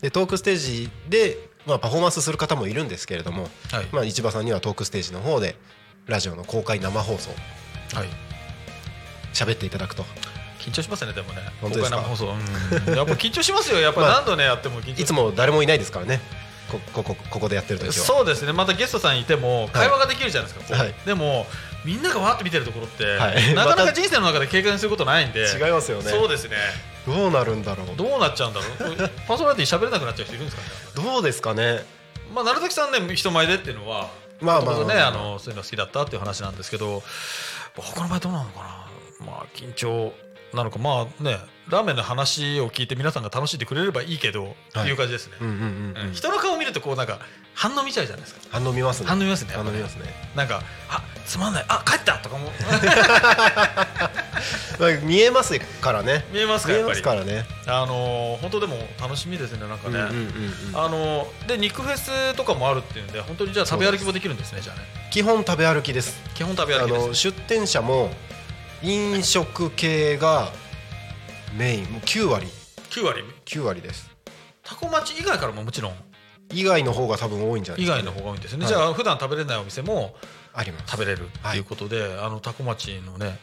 [0.00, 3.86] でトークステージで、まあ、パフォーマンスする方もいるんですけれども、はい。
[3.92, 5.56] まあ、市場さんにはトークステージの方で
[6.06, 7.30] ラジオの公開生放送。
[7.96, 8.08] はい。
[9.32, 10.04] 喋っていただくと
[10.58, 11.42] 緊張しますねでもね。
[11.60, 11.98] 本当ですか？
[11.98, 12.34] 放送。
[12.86, 12.94] うん。
[12.96, 13.80] やっぱ緊張しますよ。
[13.80, 16.20] やっぱまあ何度ねやっても緊張いつも誰もいないですからね。
[16.70, 17.92] こここここでやってる時は。
[17.92, 18.52] そうですね。
[18.52, 20.94] またゲストさんいても会話ができるじゃないですか、はい。
[21.04, 21.46] でも
[21.84, 23.52] みんながわーって見てるところって、はい。
[23.54, 25.46] なかなか人生の中で経験することないんで。
[25.52, 26.10] 違いますよね。
[26.10, 26.56] そうですね。
[27.06, 27.96] どうなるんだろう？
[27.96, 29.10] どうなっちゃうんだろう？
[29.28, 30.68] パーソナリティ喋れなくなっちゃう人いるんですかね？
[31.12, 31.84] どうですかね？
[32.32, 34.08] まあ、鳴崎さんね人前でっていうのは
[34.40, 34.84] まあまあ。
[34.84, 37.02] ねあのそういうの好きだったっていう話なんですけど
[37.76, 38.60] 他の場合どうなのか
[39.20, 39.26] な？
[39.26, 40.12] まあ緊張
[40.54, 41.38] なのかまあね
[41.68, 45.34] ラーメンの話を聞いて皆さんが楽しんでくれればいいけど、っていう感じですね、
[46.12, 47.20] 人の顔を見るとこうなんか
[47.54, 48.40] 反応見ちゃうじゃないですか。
[48.50, 49.06] 反応見ますね。
[49.06, 50.04] 反応見ますね反応見ますね。
[50.36, 51.64] なんかあつまんない。
[51.68, 52.50] あ帰ったとかも
[54.78, 56.26] まあ見えますからね。
[56.32, 56.96] 見えますかやっぱり。
[56.96, 57.46] すからね。
[57.66, 60.00] あのー本当でも楽しみですねなんかね、
[60.74, 64.82] あのーで肉フェスとかもあるっていうんで本当にじゃあ食べ歩きもできるんですねじゃあね。
[65.10, 66.20] 基本食べ歩きです。
[66.34, 68.10] 基本食べあ歩きですの出店者も
[68.84, 70.52] 飲食系が
[71.56, 71.84] メイン。
[71.84, 72.46] もう9割。
[72.90, 74.10] 9割？9割です。
[74.62, 75.94] タコ町以外からももちろん？
[76.52, 78.74] 以外の方が多分多いんじゃない以ですか、外の方が多いんですよね、はい。
[78.74, 80.14] じゃあ普段食べれないお店も
[80.52, 80.90] あります。
[80.90, 83.38] 食べれるっていうことで、あのタコ町のね、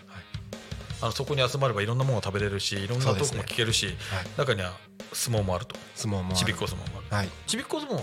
[1.01, 3.95] あのそこに集まればいろんなものが食べれるしいろんなトークも聞けるし、はい。
[4.37, 4.73] 中には
[5.11, 5.75] 相撲もあると。
[5.95, 7.17] 相撲もちびっこ相撲もある。
[7.17, 7.29] はい。
[7.47, 8.01] ちびっこ相撲は？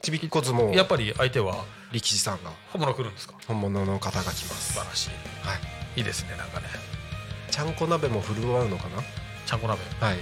[0.00, 1.66] ちびっこ相撲やっぱり相手は？
[1.92, 2.50] 力士さんが。
[2.72, 3.34] 本物来るんですか？
[3.46, 4.72] 本物の方が来ます。
[4.72, 5.10] 素晴らしい。
[5.46, 6.66] はいいいですねなんかね。
[7.50, 9.02] ちゃんこ鍋も振る舞うのかな？
[9.46, 9.80] ちゃんこ鍋？
[10.00, 10.16] はい。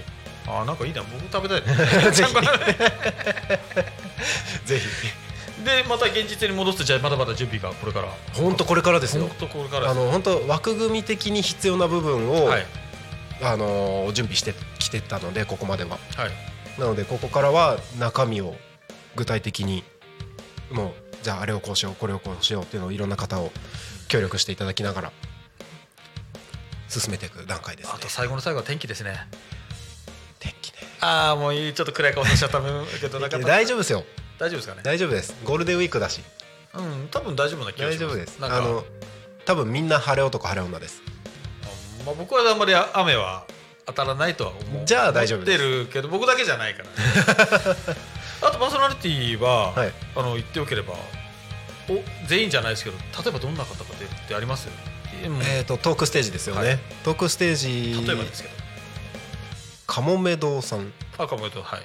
[0.47, 1.57] あーなんかいいな僕食べた
[2.09, 2.73] いちゃんこ鍋
[4.65, 4.79] ぜ
[5.63, 8.07] でまた現実に戻すとじゃあまだまだ準備がこれから。
[8.33, 9.27] ひ本当これからですよ。
[9.27, 12.65] 本当これからあの本当枠組み的に必要な部分を、はい。
[13.43, 15.97] あの準備してきてたのでここまでは。
[16.15, 16.31] はい。
[16.79, 18.55] なのでここからは中身を
[19.15, 19.83] 具体的に
[20.71, 23.51] もうじゃああれをこうしようこれをこうしようっていうのをいろんな方を
[24.07, 25.11] 協力していただきながら
[26.91, 27.93] 進めていく段階ですね。
[27.95, 29.15] あと最後の最後は天気ですね。
[30.39, 30.77] 天気ね。
[30.99, 32.61] ああもういいちょっと暗い顔させちゃった
[32.99, 34.03] けど 大丈夫ですよ。
[34.37, 34.81] 大丈夫ですかね？
[34.83, 35.35] 大丈夫です。
[35.43, 36.21] ゴールデンウィークだし。
[36.73, 37.97] うん多分大丈夫な気がします。
[37.97, 38.37] 大丈夫です。
[38.41, 38.85] あの
[39.45, 41.01] 多分みんな晴れ男晴れ女です。
[42.05, 43.45] まあ、僕はあんまり雨は
[43.85, 44.85] 当たらないとは思う。
[44.85, 45.63] じゃあ大丈夫です。
[45.63, 46.87] 思ってるけど僕だけじゃないから、
[48.47, 49.93] あとパーソナリティは、はい。
[50.15, 50.93] あの言っておければ
[51.89, 54.90] お全員じゃないですけど例えばどんな方かってってありますうん
[55.23, 56.79] えー、とトークステージですよね、はい。
[57.03, 58.05] トークステージ。
[58.05, 58.55] 例えばですけど。
[59.87, 60.93] かもめ堂さん。
[61.17, 61.81] あかもとはい。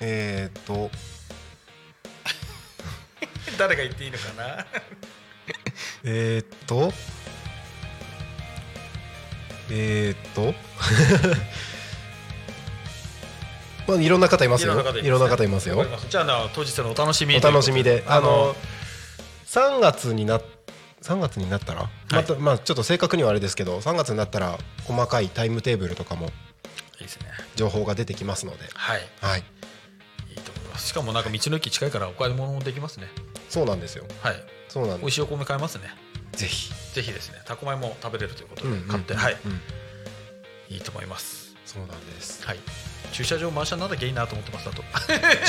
[0.00, 0.90] えっ、と。
[3.58, 4.66] 誰が言っていいのかな？
[6.04, 6.92] えっ、と。
[9.70, 10.54] えっ、と。
[13.86, 14.72] まあいろんな方いますよ。
[14.72, 15.86] いろんな方いますよ。
[16.08, 18.02] じゃあな当日のお楽しみお楽しみで。
[18.06, 18.56] あのあの
[19.56, 20.38] 3月にな
[21.00, 26.28] 3月になったら、またまあちょっと正確にはあれですけど3月になったら細かいタイムテーブルとかも
[27.54, 28.64] 情報が出てきますので。
[28.74, 29.00] はい。
[29.22, 29.40] はい。
[30.28, 30.88] いいと思います。
[30.88, 33.06] しかもなんか道の駅近いからお買い物もできますね。
[33.48, 34.04] そうなんですよ。
[34.20, 34.34] はい。
[34.68, 35.00] そうなんです。
[35.00, 35.84] 美味しいお米買えますね。
[36.32, 36.74] ぜひ。
[36.92, 37.40] ぜひですね。
[37.46, 39.18] タコ米も食べれるということでうん買って、うん。
[39.20, 39.60] はいうん
[40.68, 40.76] い。
[40.76, 41.56] いと思います。
[41.64, 42.46] そうなんです。
[42.46, 42.58] はい。
[43.12, 44.68] 駐車場満車にならなきゃいいなと思ってます？
[44.68, 44.82] あと。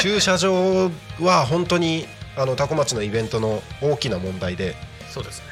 [0.01, 0.89] 駐車場
[1.19, 4.75] は本当にあのタコ町のイベントの大きな問題で
[5.09, 5.47] そうですね。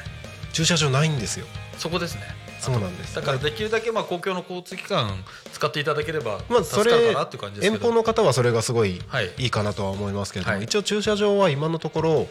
[0.52, 1.46] 駐車場ないんですよ。
[1.76, 2.22] そこですね。
[2.60, 3.14] そうなんです。
[3.14, 5.22] だからできるだけまあ公共の交通機関
[5.52, 7.12] 使っていただければまあそれ
[7.60, 9.30] 遠方の方はそれがすごいはい。
[9.38, 10.64] いいかなとは思いますけれども、はい。
[10.64, 12.28] 一応駐車場は今のところ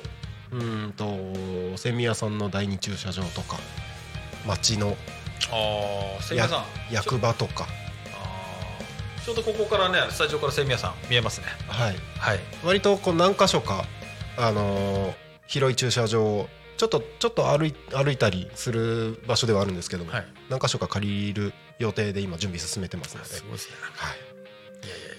[0.51, 3.57] うーんと千宮さんの第二駐車場とか
[4.47, 4.95] 町の
[5.51, 6.93] ああ千宮さん。
[6.93, 7.67] 役場とか。
[9.25, 11.47] ちょうどここからねスタジオから千宮さん見えますね。
[11.67, 11.95] はい。
[12.19, 12.39] はい。
[12.63, 13.85] 割とこう何箇所か
[14.37, 20.25] あのー広い駐車場をちょっとちょっと歩い歩いたりする場所ではあるんですけども、はい。
[20.49, 23.75] 何箇所か借りる予定で今準備進めてますので、すごいですね。
[23.95, 24.99] はい、いやい。
[24.99, 25.15] やいや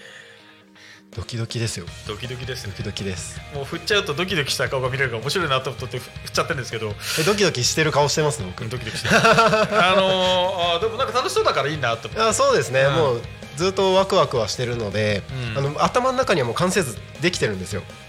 [1.16, 1.86] ドキドキですよ。
[2.06, 2.72] ドキドキですね。
[2.72, 3.40] ドキドキです。
[3.54, 6.92] もう振っちゃうとドキドキした顔が見れるから面白いなと思って振っちゃってるんですけど。
[7.20, 8.68] えドキドキしてる顔してますね僕。
[8.68, 9.14] ドキドキしてる。
[9.16, 12.22] あのー、でもなんか楽しそうだからいいなと思って。
[12.22, 12.94] あそうですね、うん。
[12.94, 13.22] もう
[13.56, 15.22] ずっとワクワクはしてるので、
[15.54, 15.58] うん。
[15.58, 17.80] あの頭の中にはもう完成図できてるんですよ。
[17.80, 18.05] はい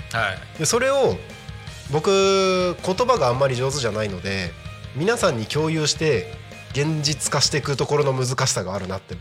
[0.57, 1.17] でそれを
[1.91, 4.51] 僕言葉があんまり上手じゃないので
[4.95, 6.33] 皆さんに共有して
[6.71, 9.15] 現実化していくところの難しさがあるなって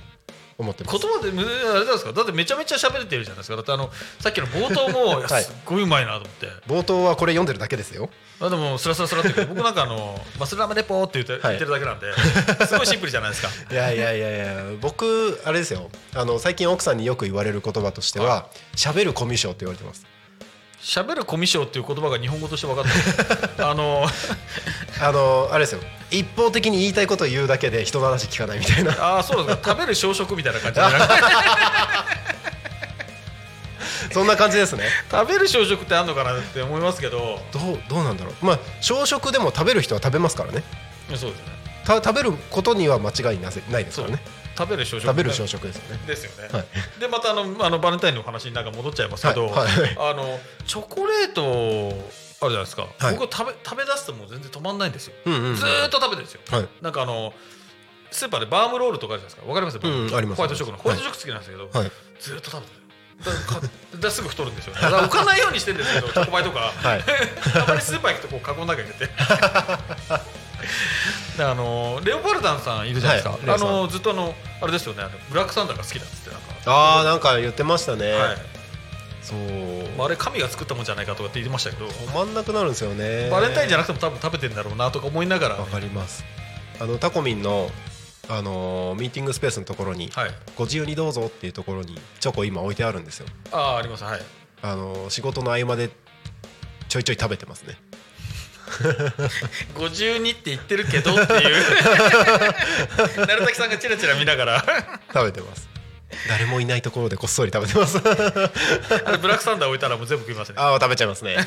[0.58, 0.98] 思ってます。
[0.98, 1.44] 言葉でむあ
[1.80, 2.12] れなんですか？
[2.12, 3.56] だってめちゃめちゃ喋れてるじゃないですか。
[3.56, 5.44] だってあのさっきの冒頭も はい。
[5.44, 8.08] すっごいうまいなと思って、冒頭はこれ読んでるだけですよ。
[8.40, 11.40] あでもスラスラスラって僕なんかあの「マスラマレポ」って言って,、はい。
[11.42, 13.48] 言ってるだけなんですごいシンプルじゃないですか。
[13.70, 15.90] いやいやいやいや僕あれですよ。
[16.14, 20.06] あの最近奥さんによく言われる言葉としては喋るコミュ障って言われてます
[20.82, 22.90] 喋るコミュ障っていう言葉が日本語として分かって
[23.62, 24.06] る あの
[25.00, 25.80] あのあれですよ。
[26.10, 28.92] 一方的に言いたいことを言うだけで人の話聞かないみたいな。
[28.92, 29.70] あーそうですか。
[29.72, 30.86] 食べる小食みたいな感じで
[34.12, 34.84] そんな感じですね。
[35.10, 37.40] 食べる小食ってあんのかなって思いますけど。
[37.52, 38.46] どうどうなんだろう。
[38.46, 40.62] まあ朝食でも食べる人は食べますからね。
[41.08, 41.56] そうですね。
[41.84, 44.20] た食べることには間違いなぜないですからね
[44.56, 45.06] 食べる小食。
[45.06, 46.02] 食べる朝食ですよね。
[46.06, 46.66] ですよね、はい。
[47.00, 49.52] でまたあのあのバレンタインのお話になんか戻っちゃいますけど、はい。
[49.52, 49.96] はい。
[49.98, 51.50] あのチョコレートある
[52.40, 53.14] じゃないですか、はい。
[53.16, 56.40] 僕食べ食べ出すともう全然止まんないんですよ、うんうんうんずーっと食べてるんですよ。
[56.50, 56.68] はい。
[56.82, 57.32] なんかあの
[58.10, 59.48] スーパーでバームロールとかあるじゃないですか。
[59.48, 59.78] わかります？
[59.82, 60.36] うんうんあります。
[60.36, 61.92] ホワイトチョコのホワイトチョコ好きなんですけど、はい。
[62.20, 62.86] ずーっと食べてる。
[63.16, 63.66] だからか
[63.98, 64.80] ですぐ太るんですよね。
[64.82, 67.02] だから置かないようにしてるんですけどチョコパイとか、はい。
[67.52, 69.12] たまにスーパー行くとこうカゴの中に入れて。
[69.12, 69.12] で
[71.38, 73.68] あのレオパルダンさんいるじゃないですか、あはいレオさん。
[73.68, 75.02] のずっとあのあれですよね。
[75.30, 78.36] ブラックサンダーが好きだっつってなんかああなんか言ってましたね、はい。
[79.22, 79.38] そう。
[79.98, 83.28] まあ、あれ神が作ったもんじゃないかとかって言ってましたけど、止まんなくなるんですよね。
[83.30, 86.24] バレンタインじゃなくても多分食べてんだろうなとか思いながら、わかります。
[86.80, 87.70] あのタコミンの
[88.28, 90.30] あのーミーティングスペースのところに、はい。
[90.56, 93.26] ご自由にどうぞっていうところにチョコ今置いてあるんですよ。
[93.52, 94.04] あああります。
[94.04, 94.20] はい。
[94.62, 95.90] あのー仕事の合間で
[96.88, 97.76] ちょいちょい食べてますね
[99.74, 101.56] 52って言ってるけどっていう。
[103.26, 104.64] 鳴滝さんがチラチラ見ながら。
[105.12, 105.68] 食べてます。
[106.28, 107.98] 誰もいないところでこっそり食べてます。
[107.98, 110.54] あれブラックサンダー置いたらもう全部食いますね。
[110.58, 111.36] ああ食べちゃいますね。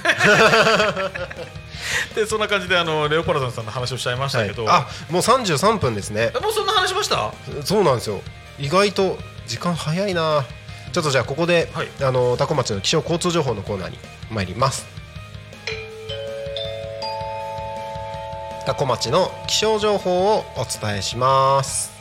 [2.15, 4.81] でそんな感じであのレオパルダンさんの話をしちゃいましたけど、はい。
[4.81, 6.31] あもう33分ですね。
[6.35, 7.31] えもうそんな話しました？
[7.65, 8.21] そうなんですよ。
[8.59, 10.45] 意外と時間早いな。
[10.91, 11.87] ちょっとじゃあここで、はい。
[12.01, 13.97] あのタコ町の気象交通情報のコーナーに
[14.31, 14.85] 参ります
[18.69, 21.91] タコ町の気象情報をお伝えします、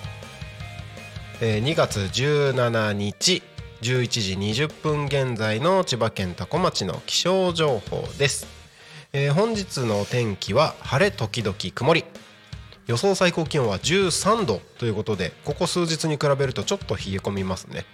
[1.40, 3.42] えー2月17日
[3.80, 8.46] 11時20分現在の千葉県多古町の気象情報です、
[9.14, 12.04] えー本日の天気は晴れ時々曇り。
[12.86, 17.86] 予想最高気温は13度ということでここ数日に比べるとちょっと冷え込みますね。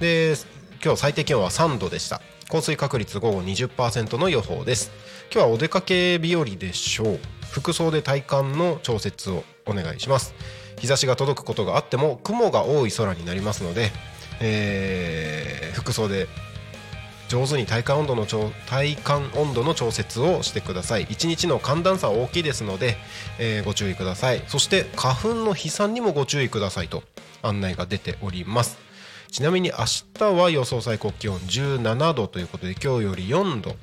[0.00, 0.36] で
[0.82, 2.22] 今日最低気温は3度でした。
[2.48, 4.90] 降水確率午後20%の予報です。
[5.30, 7.20] 今日はお出かけ日和でしょう。
[7.56, 10.34] 服装で体感の調節をお願いします。
[10.78, 13.92] 日差しが届くことがあっても雲が多い空になりますので、
[14.40, 16.26] えー服装で
[17.28, 21.06] 上手に体感温度の調体感温度の調節をしてください。
[21.06, 22.98] 1日の寒暖差は大きいですので、
[23.38, 24.44] えーご注意ください。
[24.48, 27.04] そして花粉の飛散にもご注意くださいと
[27.40, 28.76] 案内が出ております。
[29.30, 29.76] ちなみに明
[30.18, 33.76] 日は予想最高気温17度ということで今日より4度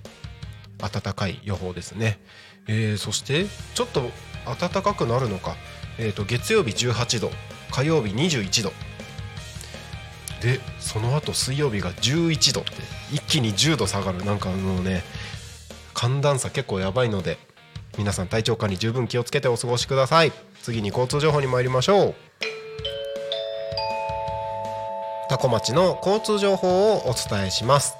[0.77, 2.19] 暖かい予報ですね、
[2.67, 3.45] えーそして
[3.75, 4.09] ちょっと
[4.45, 5.55] 暖かくなるのか、
[5.97, 7.31] えー、と月曜日18度
[7.71, 8.71] 火曜日21度。
[10.41, 12.71] でその後水曜日が11度って
[13.13, 14.23] 一気に10度下がる。
[14.25, 15.03] なんかもうね
[15.93, 17.37] 寒暖差結構やばいので
[17.97, 20.31] 皆さん体調管理十分気をつけてお過ごしください。
[20.61, 22.15] 次に交通情報に参りましょう。
[25.29, 27.95] 多古町の交通情報をお伝えします。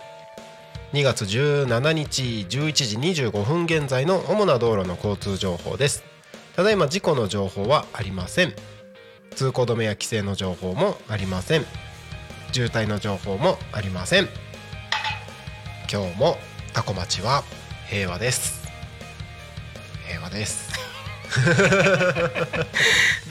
[0.94, 6.04] 2月17日11時25分現在の主な道路の交通情報です。
[6.56, 8.54] ただいま事故の情報はありません。
[9.32, 11.66] 通行止めや規制の情報もありません。
[12.52, 14.28] 渋滞の情報もありません。
[15.92, 16.38] 今日も
[16.74, 17.44] タコ町は
[17.90, 18.62] 平和です。
[20.08, 20.72] 平和です。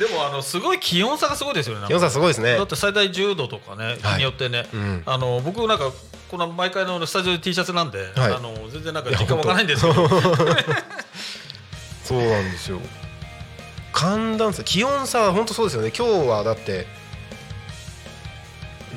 [0.01, 1.87] でもあのすごい気温差がすごいですよね。
[1.87, 5.93] 気温差すごいですねだって最大10度とかね、日によってね、うんあの僕なんか。
[6.33, 8.33] この毎回のスタジオで T シャツなんで、はい。
[8.33, 10.09] あの全然なんか時間わからないんですけど。
[12.03, 12.81] そうなんですよ。
[13.93, 15.93] 寒暖差気温差は本当そうですよね。
[15.95, 16.87] 今日はだって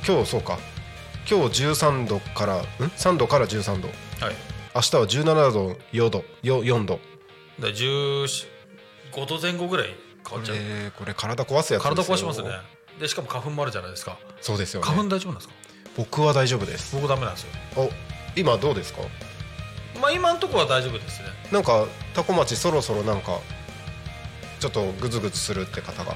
[0.07, 0.57] 今日そうか。
[1.29, 3.89] 今日13度からん？3度から13度。
[4.25, 4.35] はい。
[4.73, 6.23] 明日は17度4度。
[6.41, 7.01] よ4度。
[7.59, 8.47] だ15
[9.27, 9.93] 度前後ぐらい
[10.25, 11.95] 変わっちゃう、えーこれ体壊すやつですよ。
[11.95, 12.49] 体壊しますね。
[12.97, 14.17] でしかも花粉もあるじゃないですか。
[14.39, 14.87] そうですよね。
[14.87, 15.64] 花粉大丈夫なんですか？
[15.95, 16.95] 僕は大丈夫です。
[16.95, 17.49] 僕ダメなんですよ。
[17.77, 17.89] お
[18.35, 19.01] 今どうですか？
[20.01, 21.27] まあ今のところは大丈夫ですね。
[21.51, 23.39] なんかタコ町そろそろなんか
[24.59, 26.15] ちょっとグズグズするって方が。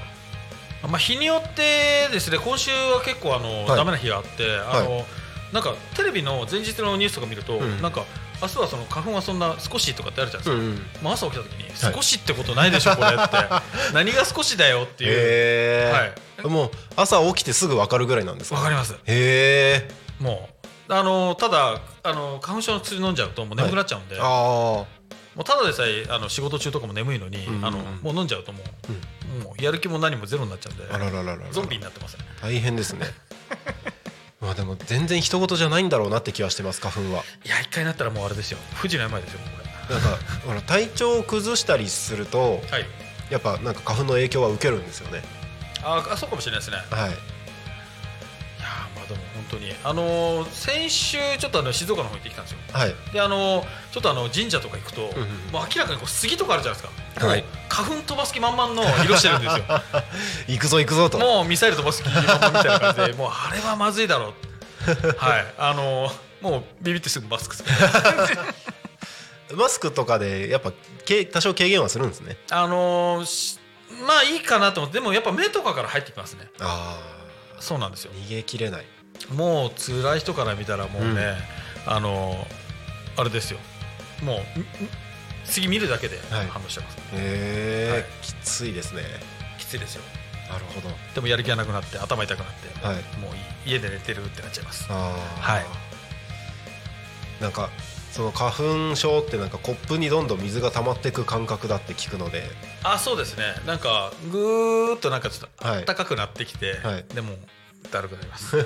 [0.82, 3.76] まあ、日によってですね今週は結構あの、はい。
[3.76, 5.04] ダメな日があってあの、
[5.52, 7.82] なんかテレビの前日のニュースとか見ると、うん。
[7.82, 8.04] なんか
[8.42, 13.36] 明日はその花粉はそんな少しとかってあるじゃないですか、んまあ、朝起きた時に少しってことないでしょ、これって。
[13.92, 15.10] 何が少しだよっていう。
[15.12, 16.14] へ
[16.44, 18.56] え、もう朝起きてすぐ分かるぐらいなんですか？
[18.56, 18.94] わかります。
[18.94, 20.48] へえも
[20.88, 20.92] う。
[20.92, 24.86] あのただあの花粉症の薬飲んじゃうともう眠くなっちゃうんで、ああも
[25.38, 27.64] うただでさえあの仕事中とかも眠いのに、うんうんうん。
[27.66, 28.58] あのもう飲んじゃうとも
[29.40, 31.52] う,、もうやる気も何もゼロになっちゃうんで。
[31.52, 33.06] ゾンビになってますね大変ですね
[34.50, 37.22] まあでも全然人事じゃないんだろうなって気はしてます花粉は。
[37.44, 38.58] いや一回なったらもうあれですよ。
[38.76, 39.94] 富士の病ですよこれ。
[39.94, 42.86] なんかほら体調を崩したりするとはい。
[43.30, 45.22] やっぱなんか花粉の影響は受けるんですよね。
[45.84, 46.78] ああそうかもしれないですね。
[46.90, 47.10] はい。
[47.10, 49.72] いやーまあでも本当に。
[49.84, 52.58] あのー先週ちょっとあの静岡の方行ってきたんですよ。
[52.72, 52.94] はい。
[53.12, 55.12] であのーちょっとあの神社とか行くと、んうん。
[55.52, 57.44] もう明らかにこう杉とかあるじゃないですか、はい。
[57.68, 59.64] 花粉飛ばす気満々の色してるんですよ。
[60.48, 61.18] 行くぞ行くぞと。
[61.18, 64.34] もうミサイル飛ばす気満々みたいな感じでもうあれはまずいだろ
[64.86, 65.16] う。
[65.18, 65.54] はい。
[65.58, 67.68] あのーもうビビってすぐマスクする
[69.56, 70.72] マスクとかでやっぱ
[71.04, 72.36] け多少軽減はするんですね。
[72.50, 73.24] あの
[74.06, 76.48] まあいいかなと思ってでもやっぱ目とかから入ってきますね。
[76.60, 76.98] あ
[77.58, 78.12] そうなんですよ。
[78.14, 78.86] あ逃げきれない。
[79.34, 81.36] もう辛い人から見たらもうね、
[81.86, 82.46] あの
[83.16, 83.58] あれですよ。
[84.22, 84.64] もうみ
[85.50, 86.46] 次見るだけではい。
[86.46, 88.04] 反応しちゃいます、へえ、はい。
[88.22, 89.02] きついですね。
[89.58, 90.02] きついですよ。
[90.50, 90.88] なるほど。
[91.14, 92.96] でもやる気がなくなって頭痛くなって、はい。
[93.20, 93.36] もう
[93.66, 94.86] い家で寝てるってなっちゃいます。
[94.90, 95.64] ああはい。
[97.40, 97.70] なんか
[98.10, 102.44] その花粉症ってなんかコップにどんどん水が溜まっていく感覚だって聞くので。
[102.82, 103.44] あそうですね。
[103.66, 105.84] なんかぐーっとなんかちょっとはい。
[105.84, 107.04] 暖かくなってきて、はい。
[107.14, 107.36] でも
[107.92, 108.56] だるくなります。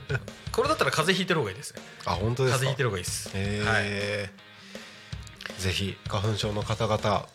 [0.52, 1.82] これだったら風邪ひいてる方がいいですね。
[2.06, 2.58] あ本当ですか。
[2.58, 4.30] 風邪ひいてる方がいいです、へえ、
[5.58, 7.26] ぜひ花粉症の方々、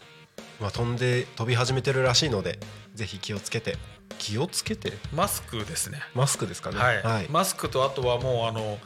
[0.60, 2.60] まあ、飛んで飛び始めてるらしいので
[2.96, 3.78] ぜひ気をつけて。
[4.18, 4.98] 気をつけて？
[5.14, 6.02] マスクですね。
[6.14, 6.78] マスクですかね？
[6.78, 8.78] はい、マスクとあとはもうあの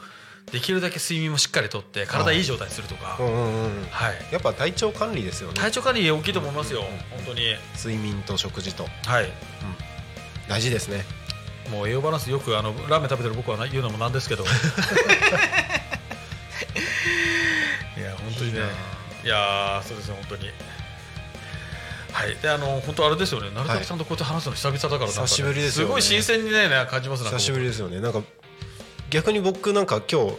[0.52, 3.26] できるだけ睡眠もしっかりとって体いい状態にするとか、うん。
[3.26, 5.54] うんうんはい、やっぱ体調管理ですよね。
[5.54, 8.86] 体調管理大きいと思いますよ、本当に、睡眠と食事と。
[9.06, 9.32] はい、
[10.48, 11.04] 大事ですね。
[11.70, 14.44] もう栄養バランスよくあのラーメン食べてる僕はな言うのもなんですけど。
[17.96, 18.60] いや本当にね。
[18.60, 18.62] い
[19.28, 20.50] やーそうですね本当に。
[22.12, 22.36] はい。
[22.36, 23.50] であの本当あれですよね。
[23.50, 25.92] 成竹さんとこうやって話すの久々だから久しぶりですよね。
[25.92, 28.00] ごい新鮮にね感じます久しぶりですよね。
[28.00, 28.22] なんか
[29.10, 30.32] 逆に僕なんか今日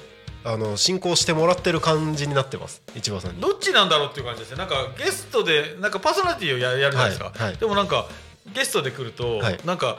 [0.43, 2.81] あの進行してもらってる感じになってます。
[2.95, 3.41] 市場さんに。
[3.41, 4.57] どっちなんだろうっていう感じですね。
[4.57, 7.57] なんかゲストでなんかパーソナリティをややるじゃないですか、はいはい。
[7.57, 8.07] でもなんか
[8.53, 9.59] ゲストで来ると、はい。
[9.65, 9.97] なんか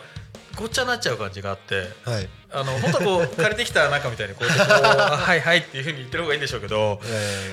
[0.57, 2.29] ごっちゃになっちゃう感じがあってはい。
[2.51, 7.01] あの本当はこう 借りてきた中みたいにこう はいはいっていうふうに言ってる方がいいんでしょうけど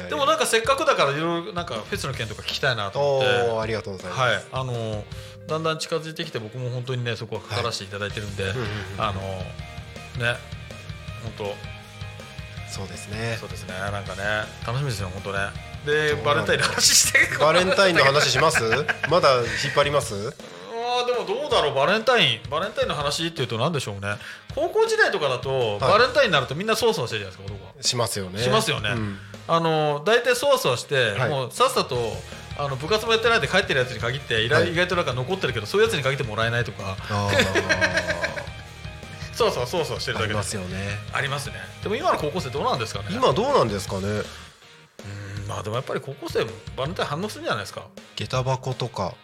[0.09, 5.03] でもなんかせっかくだからいろいろなんかフェスの件とか聞きたいなと思ってありがとうございます、はいあの
[5.45, 9.21] だんだん近づいてきて僕も本当にねそこはかからせていただいてるんで、うんうんうんあの
[10.25, 10.37] ね
[11.37, 11.53] 本
[12.69, 13.33] そうですね。
[13.39, 14.23] 当そうですねなんかね
[14.65, 15.39] 楽しみですよ本当ね。
[15.85, 18.63] でバレンタインの話してバレンタインの話します？
[19.09, 19.41] まだ引
[19.71, 20.33] っ張ります？
[20.83, 24.15] あーでもどうだろうバレンタインバレンタインの話っていうと何でしょうね。
[24.53, 27.83] 高校時代とかだと、バレンタインになるとみんなそわそわしてるじゃないですか男は。
[27.83, 28.39] しますよね。
[28.41, 29.17] しますよね、うん。
[29.47, 31.29] あの大体そわそわして、はい。
[31.29, 31.97] もうさっさと
[32.57, 34.73] あの部活もやってないで帰ってるやつに限って意外,、はい。
[34.73, 36.97] 意外となんか残ってるけどそういうやつに限ってもらえないとか。
[37.09, 37.29] あ
[39.33, 40.99] そうそうそうそうしてるだけありますよね。
[41.11, 41.55] ありますね。
[41.81, 43.05] でも今の高校生どうなんですかね？
[43.09, 44.01] 今どうなんですかね？
[44.07, 44.25] うー
[45.47, 46.45] まあでもやっぱり高校生
[46.77, 47.87] バレンタイン反応するんじゃないですか？
[48.15, 49.15] 下駄箱とか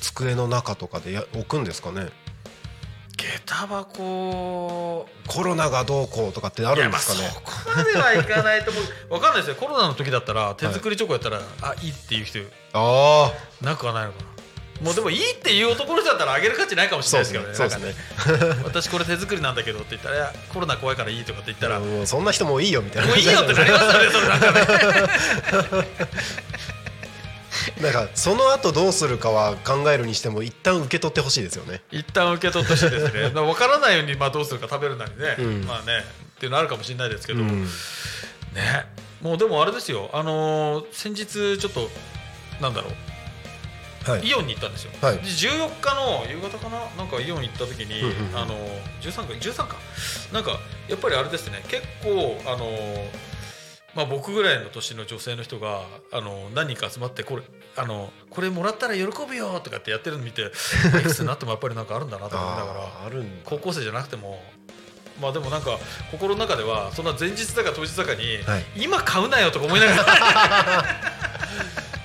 [0.00, 2.08] 机の中とかでや置くんですかね？
[3.16, 5.06] 下駄箱。
[5.28, 7.28] コロナがどうこうとかってあるんですかね？
[7.32, 8.80] そこまではいかないと思
[9.10, 9.14] う。
[9.14, 9.54] わかんないですよ。
[9.56, 12.40] コロナの時だったら手作りチョコやったら、あいいっていう人
[12.72, 13.32] あ
[13.62, 14.34] なくはないのかな。
[14.82, 17.54] もうでもいいっていう男の人だったらあげる価値ないかもしれないですけどね。
[17.54, 18.48] そうですね。
[18.56, 18.62] ね。
[18.64, 23.14] 私これ手作りなんだけどって言ったらコロナ怖いからいいとかって言ったらそんな人もういいよみたいな。
[23.14, 24.52] ういいよってなりますよねそれなんか
[25.80, 25.86] ね
[27.80, 31.82] なんかその後どうするかは考えるにしても一旦受け取ってほしいですよね。
[31.90, 33.22] 一旦受け取ってほしいですね。
[33.22, 35.64] だから分からないようにまあどうするか食べるなりね、うん。
[35.64, 36.04] まあね
[36.36, 37.64] っていうのあるかもしれないですけど、うん。
[37.64, 37.70] ね。
[39.20, 40.10] もうでもあれですよ。
[40.12, 41.90] あのー先日ちょっと
[42.60, 44.10] なんだろう。
[44.10, 44.26] はい。
[44.28, 45.16] イオンに行ったんですよ、はい。
[45.16, 46.78] で14日の夕方かな？
[46.98, 48.38] なんかイオン行った時に、うんうんうん。
[48.38, 48.54] あの
[49.00, 49.32] 13か。
[49.32, 49.76] 13か。
[50.32, 51.64] なんかやっぱりあれですね。
[51.68, 52.66] 結構あの
[53.94, 55.82] まあ僕ぐらいの年の女性の人が
[56.12, 57.42] あの何人か集まってこれ
[57.76, 60.42] あのこれもらったら喜ぶよとかってやってるの見て
[61.00, 62.88] いくつになってもやっぱりなんかあるんだなと思いながら
[63.44, 64.42] 高校生じゃなくても
[65.20, 65.78] まあでもなんか
[66.10, 68.64] 心の中ではそんな前日だか当日だかに、はい。
[68.76, 70.84] 今買うなよとか思いながら。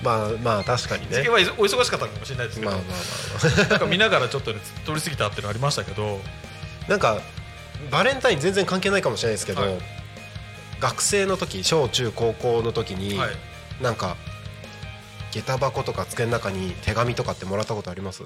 [0.02, 1.16] まあまあ確かにね。
[1.16, 6.20] 時期はお忙しかったかもしれないですけど、まあまあまあなんか見ながらちょっとね通り過ぎたっていうのありましたけど。
[6.88, 7.20] なんか
[7.90, 9.99] バレンタイン全然関係ないかもしれないですけど、はい
[10.80, 13.30] 学生の時小中高校の時に、はい。
[13.82, 14.16] なんか
[15.30, 18.24] 下駄箱とか机の中に手紙とかってもらったことあります？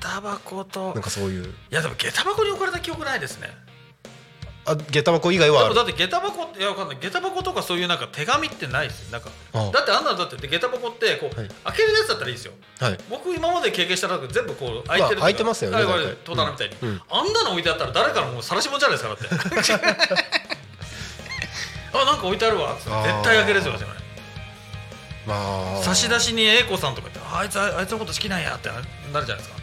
[0.00, 0.94] 下駄箱と。
[0.94, 1.44] なんかそういう。
[1.44, 3.48] いやでも下駄箱に置かれた記憶ないですね
[4.64, 5.74] あ下駄箱以外はある？
[5.74, 6.98] だって下駄箱っていやわかんない。
[7.00, 9.10] 下駄箱とかそういうなんか手紙ってないですよ。
[9.12, 9.70] なんかあ。
[9.72, 11.48] だってあんなのだって下駄箱ってこう、はい。
[11.64, 12.52] 開けるやつだったらいいですよ。
[12.78, 12.98] はい。
[13.10, 15.78] 僕今まで経験した中で全部こう開いてるまあ開いてますよね
[16.24, 16.88] 戸棚みたいに、うん。
[16.90, 17.02] うん。
[17.10, 20.42] あんなの置いてあったら誰かのもう晒し物じゃないですかだって。
[21.94, 24.00] あなんか置いてあるわ絶対開けるですよ私はね
[25.26, 25.82] まあ。
[25.82, 29.61] 差出しに A 子さんとか言ってああいつああいつのこと好きなんやってなるじゃないですか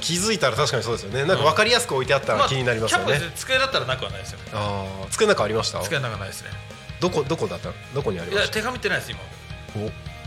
[0.00, 1.24] 気づいたら確かにそうですよね。
[1.24, 5.80] なんか分かりやすく置いてあったら気になりますよね、キャップで机だったらなくはないですよああ机の中ありました？
[5.82, 6.50] 机の中ないですね。
[7.00, 7.70] どこどこだった？
[7.94, 9.20] どこにありましいや手紙ってないです今。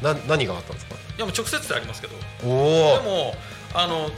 [0.01, 0.95] たおな何があったんですか？
[0.95, 2.15] いやもう直接でありますけど。
[2.45, 3.35] おおでも
[3.73, 4.09] あの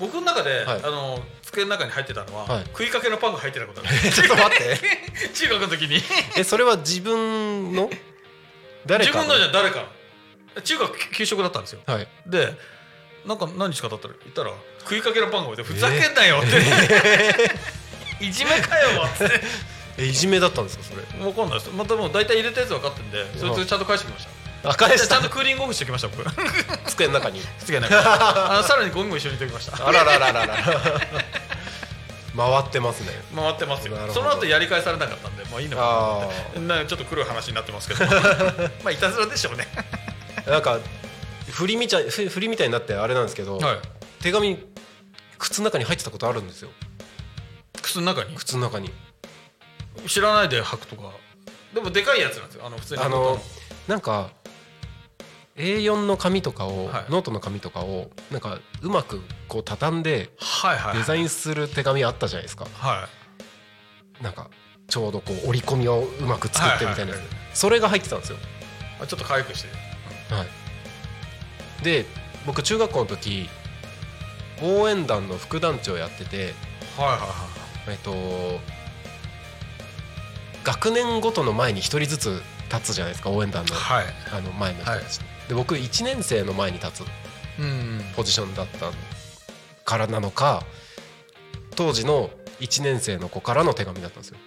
[0.00, 0.80] 僕の中で、はい。
[0.82, 2.64] あの机の中に入ってたのは、はい。
[2.68, 4.78] 食いかけのパンが入ってたことある ちょっと待って。
[5.34, 6.02] 中学の時に。
[6.36, 7.90] えそれは自分の？
[8.86, 9.84] 誰か自分のじゃ誰か
[10.56, 10.62] の。
[10.62, 11.80] 中学給食だったんですよ。
[11.86, 12.08] はい。
[12.26, 12.54] で
[13.26, 14.50] なんか何日か経ったら言ったら
[14.80, 16.40] 食いかけのパンが置いてふざけんなよっ
[18.18, 19.40] て、いじめかよって。
[19.98, 21.02] えいじめだったんですかそれ？
[21.22, 21.70] 分かんないです。
[21.70, 24.26] またもう大体入れたやつ分かってんでそれとちゃんと返してきまし
[24.62, 24.70] た。
[24.70, 26.24] あ返しちゃんとたクーリングオフしてきました僕。
[26.86, 27.40] 机の中に。
[27.58, 29.86] 机の中あのさらにゴミも一緒に入れてきました。
[29.86, 30.56] あららららら
[32.34, 33.10] 回ってますね。
[33.36, 33.96] 回ってますよ。
[34.12, 36.60] その後やり返されなかったんでまあいいのかなって。
[36.82, 38.06] なちょっと黒い話になってますけど。
[38.06, 38.16] ま
[38.86, 39.66] あいたずらでしょうね。
[40.46, 40.78] なんか
[41.52, 43.76] 振りみたいふ振りみたいになってあれなんですけど、はい。
[44.20, 44.58] 手紙
[45.38, 46.70] 靴の中に入ってたことあるんですよ。
[47.82, 48.34] 靴の中に？
[48.36, 48.90] 靴の中に。
[50.06, 51.10] 知らないで履くとか。
[51.74, 52.66] でもでかいやつなんですよ。
[52.66, 53.38] あの普通にあの
[53.86, 54.30] なんか
[55.56, 57.04] A4 の紙とかを、はい。
[57.10, 60.30] ノートの紙とかをなんかうまくこう畳んで
[60.94, 62.66] デザインする手紙あったじゃないですか。
[62.72, 63.08] は
[64.20, 64.22] い。
[64.22, 64.50] なんか
[64.88, 67.12] ちょうどこう折り込みをうまく作ってみたいな。
[67.12, 67.28] やつ、はいはいはい。
[67.52, 68.38] それが入ってたんですよ。
[69.00, 69.68] あちょっと可愛くして。
[70.34, 70.61] はい
[71.82, 72.06] で
[72.46, 73.48] 僕中学校の時
[74.62, 76.54] 応援団の副団長やってて
[76.96, 77.26] はいはいは
[77.88, 78.12] えっと
[80.64, 84.04] 学年ごとの前に一人ずつ立つじゃないですか応援団のいはい。
[84.32, 85.18] あの前の人たち、
[85.48, 87.06] で僕1年生の前に立つ
[87.58, 88.90] うんポジションだった
[89.84, 90.62] からなのか
[91.74, 92.30] 当時の
[92.60, 94.38] 1年生の子からの手紙だったんですよ。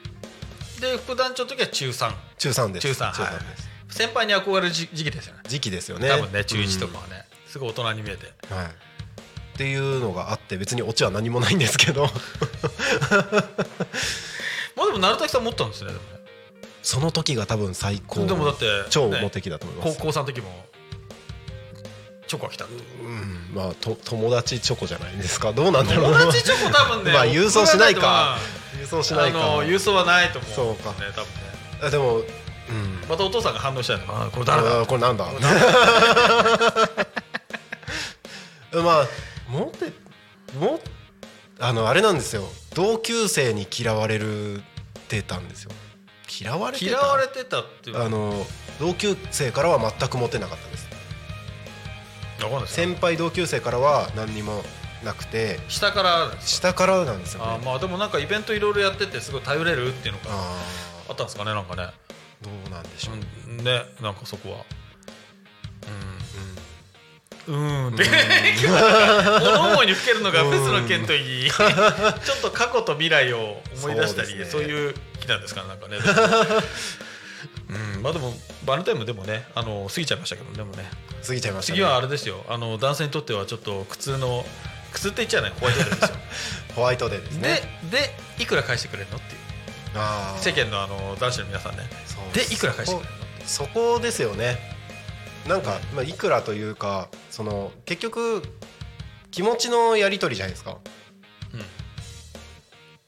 [0.79, 2.95] で副団長の時は中3中3です。
[2.95, 3.31] 中3中はい。
[3.33, 5.41] 3です、先輩に憧れる時時期ですよね。
[5.47, 6.09] 時期ですよね。
[6.09, 7.24] 多分ね中1とかはね
[7.55, 8.33] すごい大人に見えて。
[8.51, 8.65] うんはい。
[8.67, 8.69] っ
[9.57, 12.09] ていうのがあって別にオチは何もないんですけど。
[14.75, 16.05] まあでも鳴滝さん持ったんですねでもね。
[16.83, 18.25] その時が多分最高。
[18.25, 20.65] でもだってね超モテ期だと思います、高校3の時も
[22.27, 22.67] チョコが来たう。
[22.67, 25.53] ん、まあと友達チョコじゃないですか。
[25.53, 26.13] どうなんだろう。
[26.13, 28.37] 友達チョコ多分ね まあ郵送しないか。
[28.83, 29.39] 送郵送しらないか。
[29.59, 30.89] 郵送はないと思うそうか。
[31.01, 31.29] ね多分ね。
[31.81, 32.25] あでもうん。
[33.07, 34.81] またお父さんが反応したいのあこれ誰だ？
[34.81, 35.25] あこれなんだ？
[38.81, 39.07] まあ
[39.49, 39.91] モテ
[40.59, 40.79] も
[41.59, 42.43] あのあれなんですよ。
[42.73, 44.61] 同級生に嫌われる
[45.07, 45.71] てたんですよ。
[46.41, 46.91] 嫌われてた？
[46.91, 48.45] 嫌われてたっていうあの
[48.79, 50.85] 同級生からは全くモテなかったです。
[52.67, 54.61] 先輩同級生からは何にも
[55.03, 55.59] なくて。
[55.69, 57.51] 下から下からなんですよね。
[57.51, 60.57] あーまあでもなんかイベントいろいろやっててすごい頼れるっていうのがあ
[61.09, 61.83] あったんですかねなんかね。
[61.83, 61.85] ー
[62.43, 63.15] どうなんでしょう、
[63.49, 64.57] うんねなんかそこは。
[64.57, 64.63] うん
[67.47, 67.87] うん。
[67.93, 68.03] って
[69.39, 74.67] 物思いにふけるのがフェスの件といい ちょっと過去と未来を思い出したりそうね。
[74.67, 75.97] いう日なんですかなんかね。
[77.67, 78.33] うんまあでも
[78.65, 80.89] バレンタインもでもねあの過ぎちゃいましたけどでもね。
[81.25, 81.77] 過ぎちゃいましたね。
[81.77, 82.45] 次はあれですよ。
[82.47, 84.45] あの男性にとってはちょっと苦痛の
[84.91, 86.15] 苦痛って言っちゃうねホワイトデーですよ。
[86.75, 87.79] ホワイトデーですね。
[87.91, 89.39] ででいくら返してくれるのっていう。
[90.41, 91.87] 世間のあの男子の皆さんね。
[92.33, 94.74] でいくら返してくれるのそこですよね
[95.47, 98.41] なんか、まあ、いくらというかその結局
[99.31, 100.77] 気持ちのやり取りじゃないですか。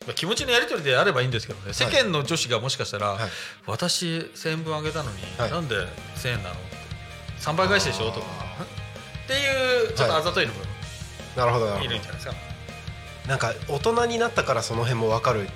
[0.05, 1.73] まあ気持ちのやり取りであればいいんですけどね。
[1.73, 3.29] 世間の女子がもしかしたら、はい。
[3.65, 5.51] 私1000円分あげたのに、はい。
[5.51, 5.75] なんで
[6.15, 6.77] 1000円なのって
[7.41, 8.11] 3倍返しでしょ？
[8.11, 8.25] とか。
[9.25, 10.61] っていうちょっとあざといのも
[11.35, 11.89] なるほどなるほど。
[11.89, 12.35] いるんじゃないですか、
[13.27, 15.49] なんか大人になったからその辺も分かる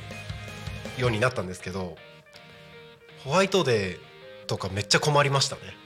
[0.97, 1.95] ようになったんですけど
[3.23, 5.61] ホワイトデーとかめっちゃ困りましたね。
[5.63, 5.80] あ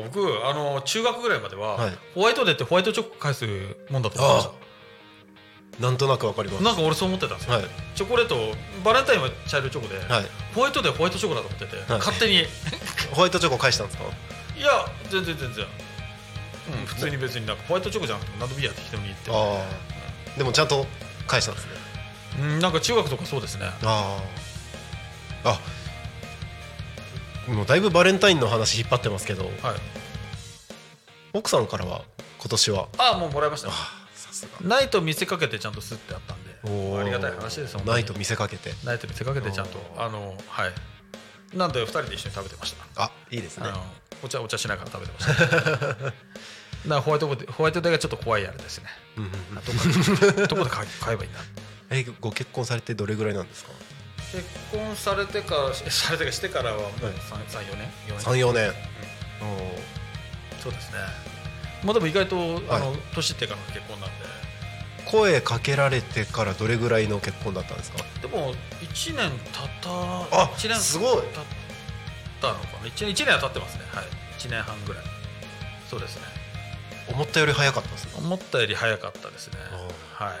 [0.00, 1.98] 僕あの中学ぐらいまでは、はい。
[2.14, 3.46] ホワイトデーってホワイトチョコ返す
[3.90, 6.58] もんだと思ってましなんとなく分かります。
[6.58, 7.64] たなんか俺そう思ってたんですよ、はい。
[7.96, 8.36] チョコレート
[8.84, 10.26] バレンタインは茶色いチョコで、はい。
[10.54, 11.98] ホワイトデーはホワイトチョコだと思ってて、はい。
[11.98, 12.42] 勝手に。
[12.42, 12.46] い
[13.12, 14.04] ホワイトチョコ返したんですか？
[14.56, 14.70] や
[15.10, 15.66] 全然全然、
[16.78, 19.30] うん、普通に別になんかホワイトチョコじゃなくても何でもいいやって適当に言って。
[19.32, 19.34] あ
[20.34, 20.38] あ。
[20.38, 20.86] でもちゃんと
[21.26, 21.70] 返したんですね。
[22.38, 23.66] うんなんか中学とかそうですね。
[23.82, 24.18] あ
[25.44, 25.50] あ。
[25.50, 25.60] あ
[27.48, 29.52] もうだいぶバレンタインの話引っ張ってますけどはい。
[31.32, 32.02] 奥さんからは
[32.38, 32.88] 今年は？
[32.98, 33.70] ああもうもらいました
[34.62, 36.50] ないと見せかけてちゃんとすってあったんで
[37.00, 37.94] ありがたい話です本当に。
[37.96, 38.72] ないと見せかけて。
[38.84, 40.72] ないと見せかけてちゃんとあのはい。
[41.56, 43.04] なんで二人で一緒に食べてました？
[43.04, 43.66] あいいですね。
[44.22, 45.46] お茶お茶しながら食べてました。
[45.86, 46.10] だか
[46.86, 48.86] らホワイトホワイトデーがちょっと怖いあれですね。
[49.16, 51.40] うんうんどこで どこで買い買えばいいんだ
[51.90, 53.70] えご結婚されてどれぐらいなんですか？
[54.34, 58.18] 結婚されてかされてからしてからはもう34年？4年。
[58.18, 58.72] 34年。
[60.60, 60.98] そうですね。
[61.84, 62.36] まあでも意外と
[62.68, 64.14] あのは年いってからの結婚なんで。
[65.06, 67.98] 声かけられてからどれぐらいの結婚だったんですか？
[68.22, 69.90] でも1年経った
[70.42, 71.22] あ一年すごい。
[71.22, 71.30] 経っ
[72.40, 73.84] たのかな？1, 年一年は経ってますね。
[73.92, 74.04] はい。
[74.38, 75.04] 1年半ぐらい。
[75.88, 76.22] そうですね。
[77.12, 78.12] 思ったより早かったですね。
[78.16, 79.58] 思ったより早かったですね。
[80.14, 80.38] はい。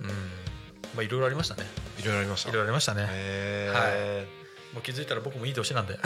[0.00, 0.06] うん。
[0.08, 1.64] まあいろいろありましたね
[2.00, 2.50] いろいろありました。
[2.50, 3.06] いろいろありましたね。
[3.08, 4.26] へ
[4.74, 5.98] もう気づいたら僕もいい年なんで。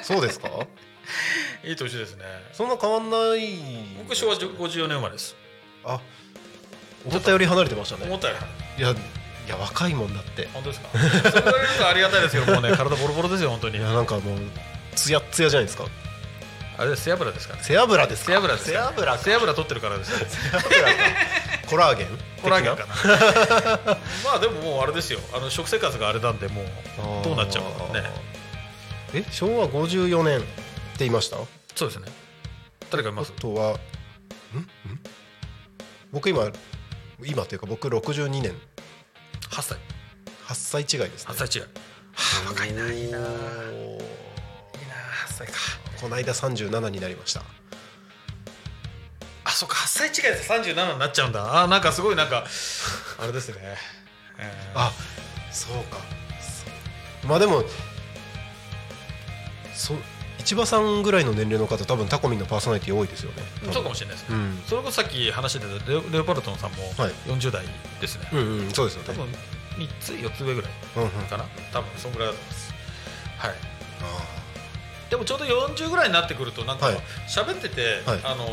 [0.00, 0.48] え そうですか？
[1.64, 2.24] いい年ですね。
[2.52, 3.58] そんな変わんない。
[3.98, 5.36] 僕昭和54年生まれです。
[5.84, 6.00] あ
[7.04, 8.04] 思ったより離れてましたね。
[8.06, 8.36] 思ったよ
[8.78, 8.82] り。
[8.82, 10.48] いやいや若いもんだって。
[10.54, 10.88] 本当ですか？
[11.30, 11.36] そ
[11.82, 13.78] れありがたいですけどもうね体ボロボロですよ本当に。
[13.78, 14.38] いやなんかもう
[14.94, 15.84] ツヤッツヤじゃないですか
[16.78, 17.56] あれ背脂ですか？
[17.62, 18.32] 背脂ですか？
[18.32, 19.18] 背脂です背脂か。
[19.18, 20.12] 背脂取ってるからです
[21.68, 22.08] コラーゲン？
[22.42, 23.96] コラーゲンか的な？
[24.24, 25.20] まあでももうあれですよ。
[25.34, 26.66] あの食生活があれなんでもう
[27.24, 28.10] どうなっちゃうかね。
[29.14, 30.48] え昭和54年って
[31.00, 31.36] 言いました？
[31.36, 31.40] あ
[31.74, 32.06] そうですね。
[32.90, 33.32] 誰かいます？
[33.32, 33.74] とはん？
[33.74, 33.78] ん？
[36.12, 36.50] 僕今
[37.24, 38.52] 今というか僕62年。
[39.50, 39.78] 8歳。
[40.48, 41.34] 8歳違いですね。
[41.34, 41.66] 8歳違い。
[41.66, 41.68] は
[42.46, 43.18] あ若いないいな。
[43.18, 43.22] おー。
[43.22, 44.31] いいな8
[45.32, 45.54] 歳か。
[46.00, 47.42] この間37になりました。
[49.44, 49.76] あそっか。
[49.76, 51.62] 8歳違いで37になっちゃうんだ。
[51.62, 52.44] あなんかすごいなんか
[53.18, 53.56] あれですね、
[54.38, 54.78] えー。
[54.78, 54.92] あ
[55.50, 55.98] そうか。
[57.26, 57.64] まあでも
[59.74, 59.94] そ
[60.44, 63.42] 市場さんぐらいの年齢の方多分タコミンのパーソナリティ多いですよね。
[63.72, 64.62] そうかもしれないですね、うん。
[64.66, 67.12] それこそさっき話してたレオレオパルトンさんもはい。
[67.30, 67.64] 40代
[68.00, 69.08] ですね、うんうんそうですよね。
[69.08, 69.26] 多分
[69.78, 71.10] 3つ4つ上ぐらいうんうん。
[71.26, 72.74] かな多分そんぐらいだと思います。
[73.38, 73.50] はい。
[74.02, 74.41] あ
[75.12, 76.96] でもちょうど40ぐらいになってくるとなんかはい。
[77.28, 78.20] 喋ってて、はい。
[78.24, 78.46] あの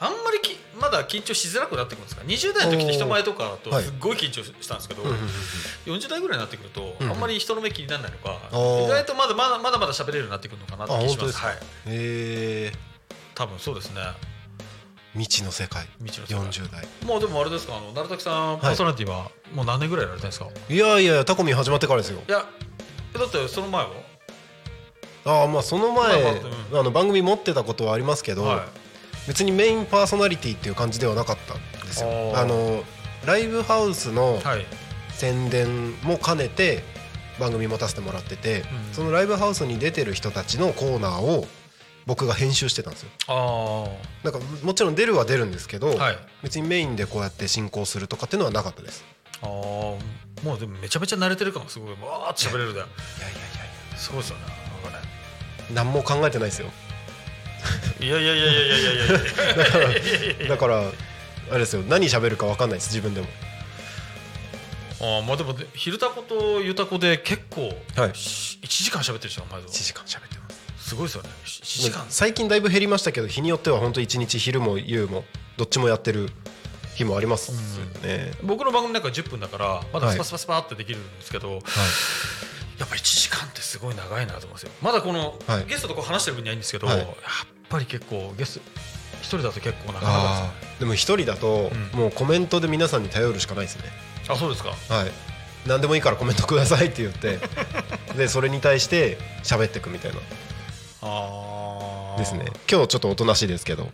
[0.00, 3.84] あんまりきまだ緊張しづらくなってくるんですか20代の時って人前とかとはい。
[3.84, 5.94] すっごい緊張したんですけど、ーうんうんうん。
[5.94, 8.86] 40代ぐらいになってくると、うんあんまり人の目気にならないのか、ー。
[8.86, 11.36] 意外とまだまだまだまだ喋れるようになってくるのかなってあ気します。
[11.38, 12.72] はい、へえ
[13.36, 14.00] 多分そうですね。
[15.12, 15.86] 未知の世界。
[15.98, 16.68] 未知の世界。
[16.68, 16.88] 40代。
[17.06, 22.20] もうでもあれですかあの成滝さんパーソナリティはもう何年ぐらいやられてるんですか、い、いやいやタコミン始まってからですよ。
[22.26, 22.44] や
[23.14, 24.07] えだってその前は？
[25.24, 26.32] ああまあその前、まあ
[26.72, 28.60] まあの番組持ってたことはありますけど、はい。
[29.26, 32.32] 別にメインパーソナリティっていう感じではなかったんですよ。
[32.36, 32.82] あの
[33.26, 34.64] ライブハウスのはい。
[35.10, 36.84] 宣伝も兼ねて
[37.40, 38.94] 番組持たせてもらってて、うん。
[38.94, 41.46] そのライブハウスに出てる人たちのコーナーを
[42.06, 43.10] 僕が編集してたんですよ。
[43.26, 43.88] あ
[44.22, 46.18] なんかもちろん出るは出るんですけど、あはい。
[46.42, 49.04] 別にメインでこうやって進行するとかっていうのはなかったです。
[49.42, 49.98] ああも
[50.56, 51.90] うでもめちゃめちゃ慣れてるかもすごい。
[51.90, 52.86] わーって喋れるだよ。
[52.86, 53.40] いやいやい
[53.92, 53.98] や。
[53.98, 54.44] すごいですよね
[55.72, 56.70] 何も考えてないですよ。
[58.00, 59.04] いやいやいやいやいやいや
[60.36, 61.82] いやだからあれですよ。
[61.82, 63.26] 何喋るか分かんないです自分でも。
[65.00, 70.88] あまあでも昼タコとゆたこで結構、はい、1時間喋ってるでしょ毎度1時間喋ってます。
[70.88, 71.28] すごいですよね。
[71.44, 72.06] 1時間。
[72.08, 75.24] 最近だいぶ減りましたけど日によっては本当一1日昼も夕も
[75.56, 76.30] どっちもやってる
[76.94, 77.52] 日もあります
[78.02, 81.60] ね、僕の番組なんか10分だからまだスパスパスパってできるんですけど、はい、
[82.80, 84.70] やっぱ1時間ってすごい長いなと思うんですよ。
[84.82, 85.66] まだこの、はい。
[85.66, 86.98] ゲストとこう話してる分にはいいんですけど、はい。
[86.98, 87.08] やっ
[87.68, 88.64] ぱり結構ゲスト
[89.20, 90.80] 一人だと結構なかなかあー。
[90.80, 91.98] でも一人だとうん。
[91.98, 93.84] もうコメントで皆さんに頼るしかないですね。
[94.28, 94.70] あそうですか。
[94.70, 95.10] はい。
[95.66, 97.38] 何でもいいからコメントくださいって言って
[98.16, 100.18] でそれに対して喋っていくみたいな。
[101.02, 102.18] あー。
[102.18, 102.46] ですね。
[102.70, 103.90] 今日ちょっとおとなしいですけど。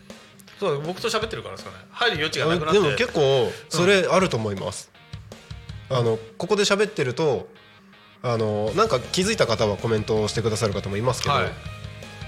[0.61, 1.85] そう僕と喋ってるからですかね。
[1.91, 2.81] 入る余地がなくなって。
[2.81, 4.91] でも結構それあると思います、
[5.91, 7.49] あのここで喋ってると
[8.25, 11.53] あのなんか気づいた方はコメントをしてくださる方もいますけど、はい。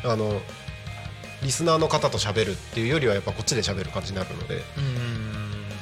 [0.05, 0.41] あの
[1.43, 5.37] リスナーの方と喋るっていうよりはやっぱこっちで喋る感じになるのでうーん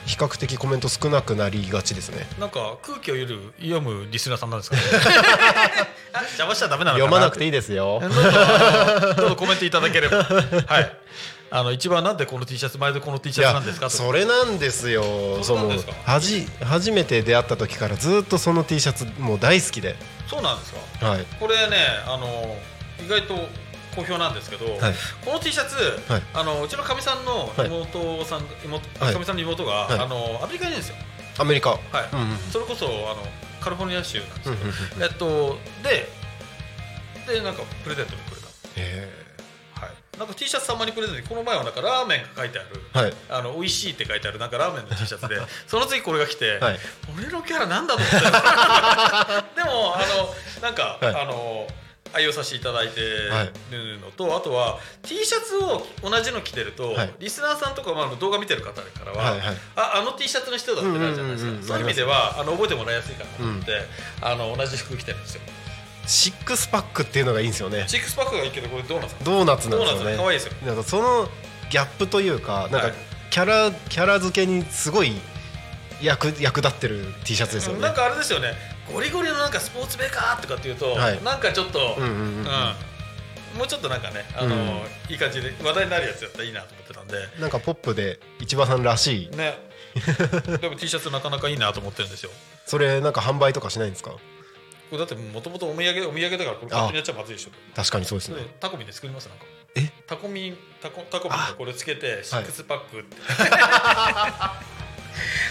[0.06, 2.26] 比較的コメント少なくなりがちですね。
[2.38, 4.82] なんか空気を読む読むリスナーさんなんですかね。
[6.12, 7.06] あ邪魔しちゃダメなのかな。
[7.06, 8.00] 読まなくていいですよ。
[8.00, 8.06] ど
[9.26, 10.22] うぞコメントいただければ。
[10.22, 10.96] はい
[11.54, 13.86] あの一番なんでこの T シャツ毎度この T シャツなんですか？
[13.86, 15.04] とそれなんですよ。
[15.44, 15.92] そうなんですか？
[16.04, 19.94] はじ初めて出会った時からずっとその T シャツもう大好きで。
[20.26, 21.06] そうなんですか？
[21.06, 21.24] はい。
[21.38, 21.76] これね
[22.08, 22.26] あの
[23.04, 23.36] 意外と
[23.94, 24.94] 好評なんですけど、はい。
[25.24, 25.76] この T シャツ、
[26.12, 26.22] はい。
[26.34, 27.68] あのうちのかみさんのはい。
[27.68, 29.14] 妹さん、妹はい。
[29.14, 29.98] かみさんの妹が、はい。
[30.00, 30.96] あのアメリカにいるんですよ、
[31.38, 31.70] アメリカ。
[31.70, 31.80] はい。
[32.50, 33.22] それこそあの
[33.60, 36.08] カリフォルニア州なんですうんけど、えっとで
[37.32, 38.80] でなんかプレゼントでくれた。
[38.80, 39.08] へはい、
[40.18, 43.14] なんか T シャツたまにプレゼントでこの前はなんかラーメンが書いてある、ーはい。
[43.30, 45.36] あの美味しいって書いてあるなんかラーメンの T シャツで
[45.66, 46.78] その次これが来て、はい。
[47.16, 48.16] 俺のキャラなんだと思って
[49.60, 51.22] でもあのなんか、はい。
[51.22, 51.66] あの
[52.16, 53.52] 愛用させていただいてはい。
[53.72, 57.14] るのと、あとは T シャツを同じの着てると、はい。
[57.18, 59.56] リスナーさんとか、まあ、動画見てる方からは、はいはい。
[59.74, 63.72] ああの T シャツの人だってなるじゃないですか、うんうんうんうんそういう意味ではあの覚えてもらいやすいかなと思って、
[64.22, 65.40] あの同じ服着てるんですよ
[66.06, 67.84] シックスパックっていうのがいいんですよね。
[67.86, 69.16] シックスパックがいいけどこれドーナツ。
[69.24, 70.52] ドーナツなんですよドーナツね可愛いですよ。
[70.66, 71.28] なんかその
[71.70, 72.92] ギャップというかなんかはい。
[73.30, 75.12] キャラキャラ付けにすごい
[76.00, 77.80] 役役立ってる T シャツですよね。
[77.80, 78.54] なんかあれですよね。
[78.92, 81.22] ゴリゴリのなんかスポーツメーカーとかっていうと、はい。
[81.22, 81.96] なんかちょっと、
[83.56, 84.62] もうちょっとなんかね、あのうん。
[85.10, 87.14] いい感じで話題になるやつやったらいいなと思ってたんで。
[87.40, 89.36] なんかポップで市場さんらしい。
[89.36, 89.58] ね。
[90.60, 92.30] でも T シャツなかなかいいなと思ってるんですよ。
[92.66, 94.10] それなんか販売とかしないんですか？
[94.10, 94.20] こ
[94.94, 98.36] れだってもともとお土産お土産だからこれ勝手にやっちゃまずいでしょ確かにそうですね。
[98.60, 99.28] タコミンで作ります？
[99.28, 99.44] なんか。
[99.76, 99.90] え？
[100.06, 103.16] タコミンタコタコミンでこれつけてシックスパックって、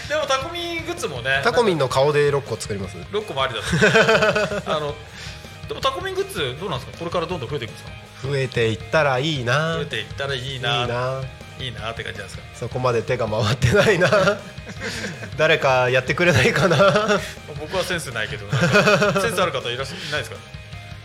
[0.08, 3.60] でもタコミングッズもねタコミンの顔で6個作ります？6個もありだ
[4.64, 4.70] と。
[4.76, 4.94] あの
[5.68, 6.98] でもタコミングッズどうなんですか？
[6.98, 7.90] これからどんどん増えていくんですか？
[8.28, 9.76] 増えていったらいいな。
[9.76, 11.22] 増えていったらいいいいなな
[11.60, 12.44] いいなって感じなんですか？
[12.54, 14.10] そこまで手が回ってないな。
[15.38, 17.20] 誰かやってくれないかな。
[17.60, 18.46] 僕はセンスないけど
[19.20, 20.36] センスある方いらっしゃいないですか？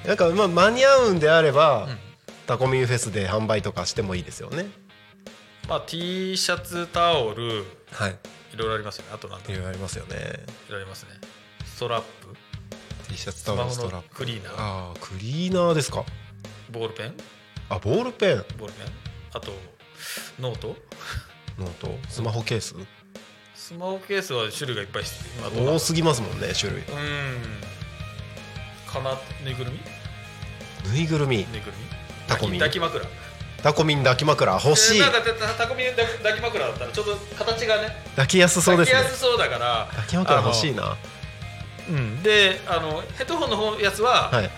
[0.07, 1.99] なんかまあ間に合うんであれば、うん。
[2.47, 4.65] タコミンフェスで販売とかしてもいいですよね。
[5.67, 8.17] まあ T シャツタオルはい。
[8.53, 9.11] いろいろありますよね。
[9.13, 9.51] あとなんだ。
[9.51, 10.15] いいろいろありますよね。
[10.15, 11.09] ろいろありますね。
[11.63, 12.35] ストラップ。
[13.07, 14.15] T シャツタオルストラップ。
[14.15, 14.53] クリーナー。
[14.57, 16.03] あークリーナーですか？
[16.71, 17.13] ボールペン。
[17.69, 18.45] あボールペン。
[18.57, 18.87] ボールペン。
[19.33, 19.51] あと
[20.39, 20.75] ノート？
[21.57, 21.97] ノート？
[22.07, 22.75] スマホケース？
[23.55, 26.81] スマホケースは種類がいっぱい多すぎますもんね種類。
[26.81, 26.91] うーん。
[28.91, 29.79] かなぬいぐるみ？
[30.91, 31.37] ぬいぐるみ。
[31.37, 31.71] ぬいぐるみ？
[32.27, 32.59] タコミン。
[32.59, 33.05] 抱き枕。
[33.61, 34.99] タコミン抱き枕欲しい。
[34.99, 38.93] えーなんかたタコミン抱き枕だったらちょっと形がね抱きやすそうですね。
[38.93, 40.97] 抱きやすそうだから抱き枕欲しいな。
[41.89, 44.49] うん、であのヘッドホンの方やつは、はい。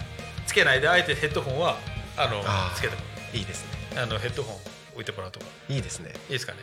[0.46, 1.78] つけないであえてヘッドホンは
[2.16, 2.42] あの
[2.76, 2.96] つけて。
[2.96, 3.02] も
[3.34, 4.02] いいですね。
[4.02, 4.56] あのヘッドホン
[4.94, 6.14] 置いてもらうとかいいですね。
[6.28, 6.60] いいですかね？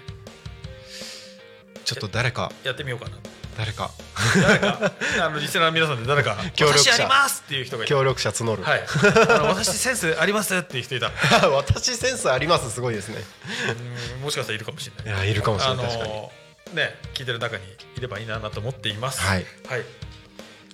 [1.84, 2.52] ちょっと誰か。
[2.64, 3.16] やってみようかな。
[3.56, 3.90] 誰か。
[4.40, 4.92] 誰か？
[5.24, 6.36] あのリスナーの皆さんで誰か。
[6.54, 6.92] 協力者。
[6.92, 8.84] 私やりますっていう人が協力者募る、はい。
[9.30, 11.48] あの私センスありますっていう人いたら。
[11.50, 13.22] 私センスありますすごいですね。
[14.16, 15.24] うんもしかしたらいるかもしれない。
[15.24, 15.86] いやいるかもしれない。
[15.86, 16.12] あ確かに。
[16.12, 16.32] の
[16.74, 17.64] ね聞いてる中に
[17.96, 19.20] いればいいなと思っています。
[19.20, 19.46] はい。
[19.66, 19.82] はい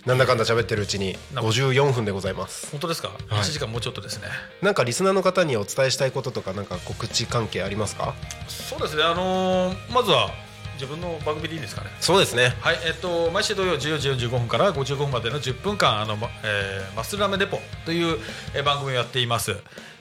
[0.06, 1.50] なんだかんだ喋ってるうちになんか。
[1.50, 2.68] 54分でございます。
[2.70, 3.32] 本当ですか、い。
[3.34, 4.28] 1時間もうちょっとですね。
[4.60, 8.14] なんかリスナーの方にお伝えしたいこととかなんか告知関係ありますか？
[8.48, 9.02] そうですね。
[9.02, 10.30] あのーまずは
[10.74, 11.90] 自分の番組でいいんですかね？
[12.00, 12.54] そうですね。
[12.60, 18.18] はい、えっと、毎週土曜14時45分から55分までの10分間、あの、まえーマッスルラーメンデポという、
[18.54, 19.56] えー番組をやっています。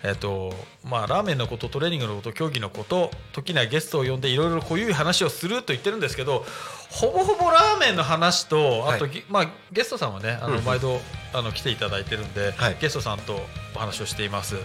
[0.05, 0.53] えっと、
[0.83, 6.45] まあ、ラーメンのこと、トレーニングのこと、競技のこと、時にはゲストを呼んでいろいろこういう話をすると言ってるんですけど、
[6.89, 9.13] ほぼほぼラーメンの話と、あと、はい。
[9.13, 10.65] ぎまあ、ゲストさんはね、あの、うんうん。
[10.65, 10.99] 毎度、
[11.33, 12.77] あの、来ていただいてるんで、はい。
[12.81, 13.39] ゲストさんと
[13.75, 14.55] お話をしています。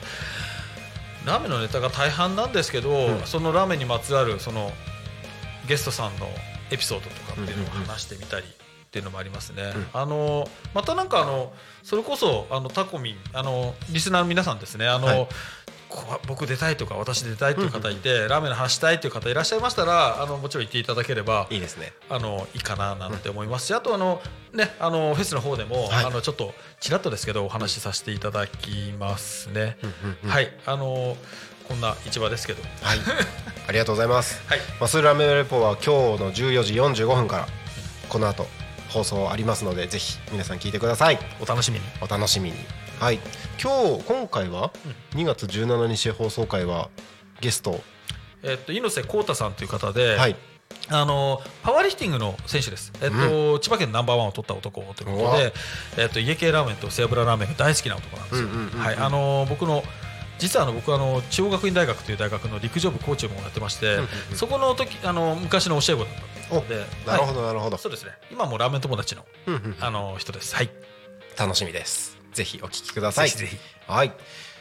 [1.25, 3.21] ラーメンのネタが大半なんですけど、うん。
[3.25, 4.73] そのラーメンにまつわる、その、
[5.69, 6.27] ゲストさんの
[6.71, 9.63] エピソードとかっていうのを話してみたりっていうのもありますね、
[9.93, 11.53] あのまたなんかあの
[11.83, 14.89] それこそあのタコミンあのリスナーの皆さんですね。
[14.89, 15.17] あの、はい。
[15.19, 15.29] こ
[16.27, 21.93] 僕出たいとか私出たいという方いて、ラーメンの話したいという方いらっしゃいましたらあのもちろん言っていただければいいですね。
[22.11, 24.21] あのいいかななんて思いますし、あとあの
[24.53, 26.05] ねあのフェスの方でも、はい。
[26.05, 29.79] あのちょっとちらっとですけどお話しさせていただきますね。
[29.83, 30.53] うんうんはい。
[30.67, 31.17] あの
[31.69, 32.99] こんな市場ですけど、はい。
[33.69, 34.43] ありがとうございます。
[34.47, 34.61] はい。
[34.81, 37.49] マスルラーメンレポは今日の14時45分から
[38.09, 38.47] この後
[38.89, 41.19] 放送ありますのでぜひ皆さん聞いてください。
[41.41, 41.85] お楽しみに。
[42.01, 42.57] お楽しみに
[43.01, 43.21] はい。
[43.63, 44.73] 今日今回は
[45.13, 46.91] 2月17日放送回は
[47.41, 47.81] ゲスト。
[48.43, 50.35] えっと猪瀬浩太さんという方で、はい。
[50.91, 52.93] あのパワーリフティングの選手です。
[53.01, 55.53] えっと、千葉県ナンバーワンを取った男ということで、
[55.97, 58.49] えっと家系ラーメンと背脂ラーメンが大好きな男なんですよ。
[58.49, 59.85] うんうんうんうんはい、あの僕の
[60.39, 64.01] 実はあの僕はあの中央学院大学という大学の陸上部コーチもやってまして、うんうん
[64.33, 64.37] うん。
[64.37, 66.15] そこの時あの昔の教え子だっ
[66.49, 67.77] たので、なるほど、どなるほど。
[67.77, 68.11] そうですね。
[68.33, 69.77] 今もラーメン友達のうんうん。
[69.81, 70.57] あの人です。
[70.57, 70.71] はい。
[71.39, 73.31] 楽しみですぜひお聞きください。
[73.87, 74.13] はい。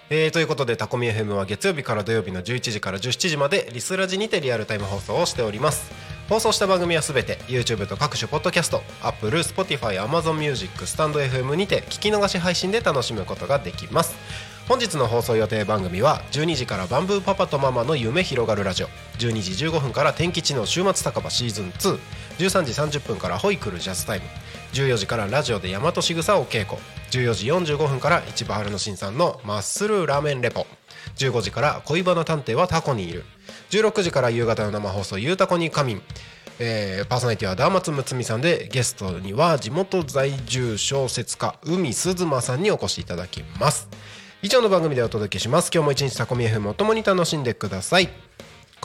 [0.10, 5.92] えーということでタコミ FM は月曜日から土曜日の11時から17時までリスラジにてリアルタイム放送をしております。
[6.30, 14.16] 放送した番組はすべて YouTube と各種ポッドキャスト Apple、Spotify、Amazon Music、スタンド FM にて聞き逃し配信で楽しむことができます。
[14.68, 18.88] 本日の放送予定番組は12時からバンブーパパとママの夢広がるラジオ。
[19.18, 21.70] 12時15分から天吉の週末酒場シーズン
[22.38, 24.26] 213時30分からホイクルジャズタイム
[24.78, 26.80] 14時からラジオで大和しぐさを稽古。
[27.10, 30.68] 14時45分から市場春の新さんのマッスルラーメンレポ。
[31.16, 33.24] 15時から恋バナ探偵はタコにいる。
[33.72, 36.02] 16時から夕方の生放送ゆうたこに仮眠。
[36.60, 43.90] えーパーソナリティはダーマツムツミさんでゲストには地元在住小説家海鈴間さんにお越しいただきます。
[44.44, 45.72] 以上の番組でお届けします。
[45.74, 48.10] 今日も一日タコミ FM を共に楽しんでください。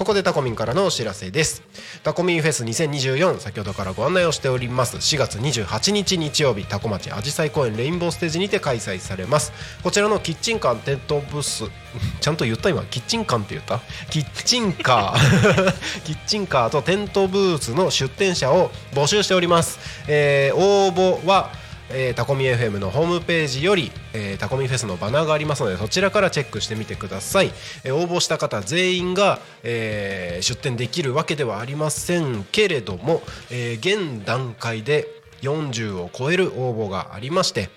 [0.03, 1.63] ここでタコミンからのお知らせです。
[2.03, 4.97] タコミンフェス2024先ほどからご案内をしております。
[4.97, 9.53] 4月28日日曜日タコ町あじさい公園レインボーステージにて開催されます。
[9.85, 11.71] こちらのキッチンカーテントブース
[12.21, 13.79] ちゃんと言った今キッチンカーって言った？
[14.11, 15.73] キッチンカー。
[16.03, 19.79] キッチンカーとテントブースの出店者を募集しております、
[20.09, 21.53] えー応募は
[21.95, 27.53] えータコミ FM のホームページより、えータコミフェスのバナーがありますのでそちらからチェックしてみてください、
[27.85, 35.07] えー応募した方全員が、えー出店できるわけではありませんけれども、えー現段階で
[35.43, 37.69] 40を超える応募がありまして、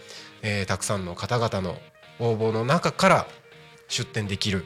[0.41, 1.77] えーたくさんの方々の
[2.19, 3.27] 応募の中から
[3.87, 4.65] 出店できる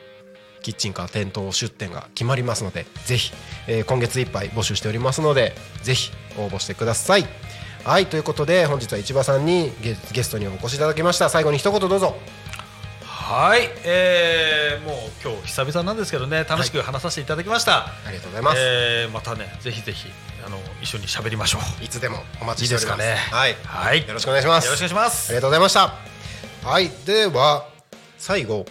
[0.62, 3.32] キッチンカー店頭出店が決まりますのでぜひ、
[3.68, 7.26] えー今月いっぱい募集しておりますのでぜひ応募してください。
[7.84, 11.30] はいということで本日は市場さんにゲゲストにお越しいただきました。
[11.30, 12.16] 最後に一言どうぞ。
[13.04, 17.86] はい、えー、もう今日久々なんですけどね楽しく話させていただきました。
[17.86, 20.10] ありがとうございます、えーまたねぜひぜひ
[20.46, 21.84] あの一緒に喋りましょう。
[21.84, 23.02] いつでもお待ちしております。
[23.02, 23.38] いいですかね。
[23.38, 24.08] はい、はい。
[24.08, 24.66] よろしくお願いします。
[24.66, 25.30] よろしくお願いします。
[25.30, 25.94] ありがとうございました。
[26.68, 27.68] はいでは
[28.18, 28.66] 最後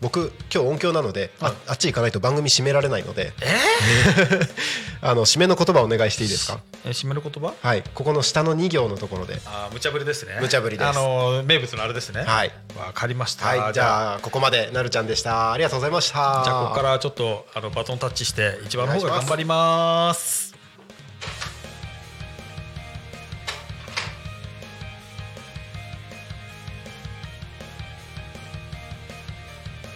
[0.00, 3.32] 僕今日音響なので、ああっち行かないと番組締められないので
[5.02, 6.60] あの締めの言葉お願いしていいですか？
[6.84, 7.52] えー締める言葉？
[7.60, 10.38] はいここの下の2行のところであー無茶ぶりですね。
[10.40, 12.22] 無茶ぶりですあのー名物のあれですね。
[12.24, 13.46] はいわかりました。
[13.46, 15.52] はい、じゃあここまでなるちゃんでした。
[15.52, 16.42] ありがとうございました。
[16.44, 20.49] じゃあここからちょっとあのバトンタッチして一番の方が頑張ります。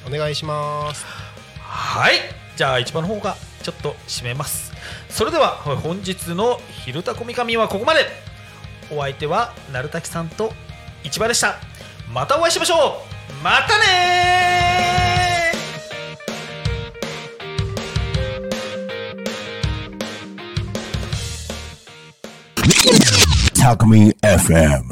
[0.06, 1.04] お願いします。
[1.60, 2.14] はい。
[2.56, 4.72] じゃあ一番の方がちょっと締めます。
[5.08, 8.24] それでは本日の「昼タコミカミ」はここまで。
[8.90, 10.52] お相手は鳴滝さんと
[11.02, 11.56] 市場でした。
[12.12, 13.02] またお会いしましょ
[13.40, 13.42] う。
[13.42, 23.60] またねー。
[23.60, 24.82] Talk Me FM.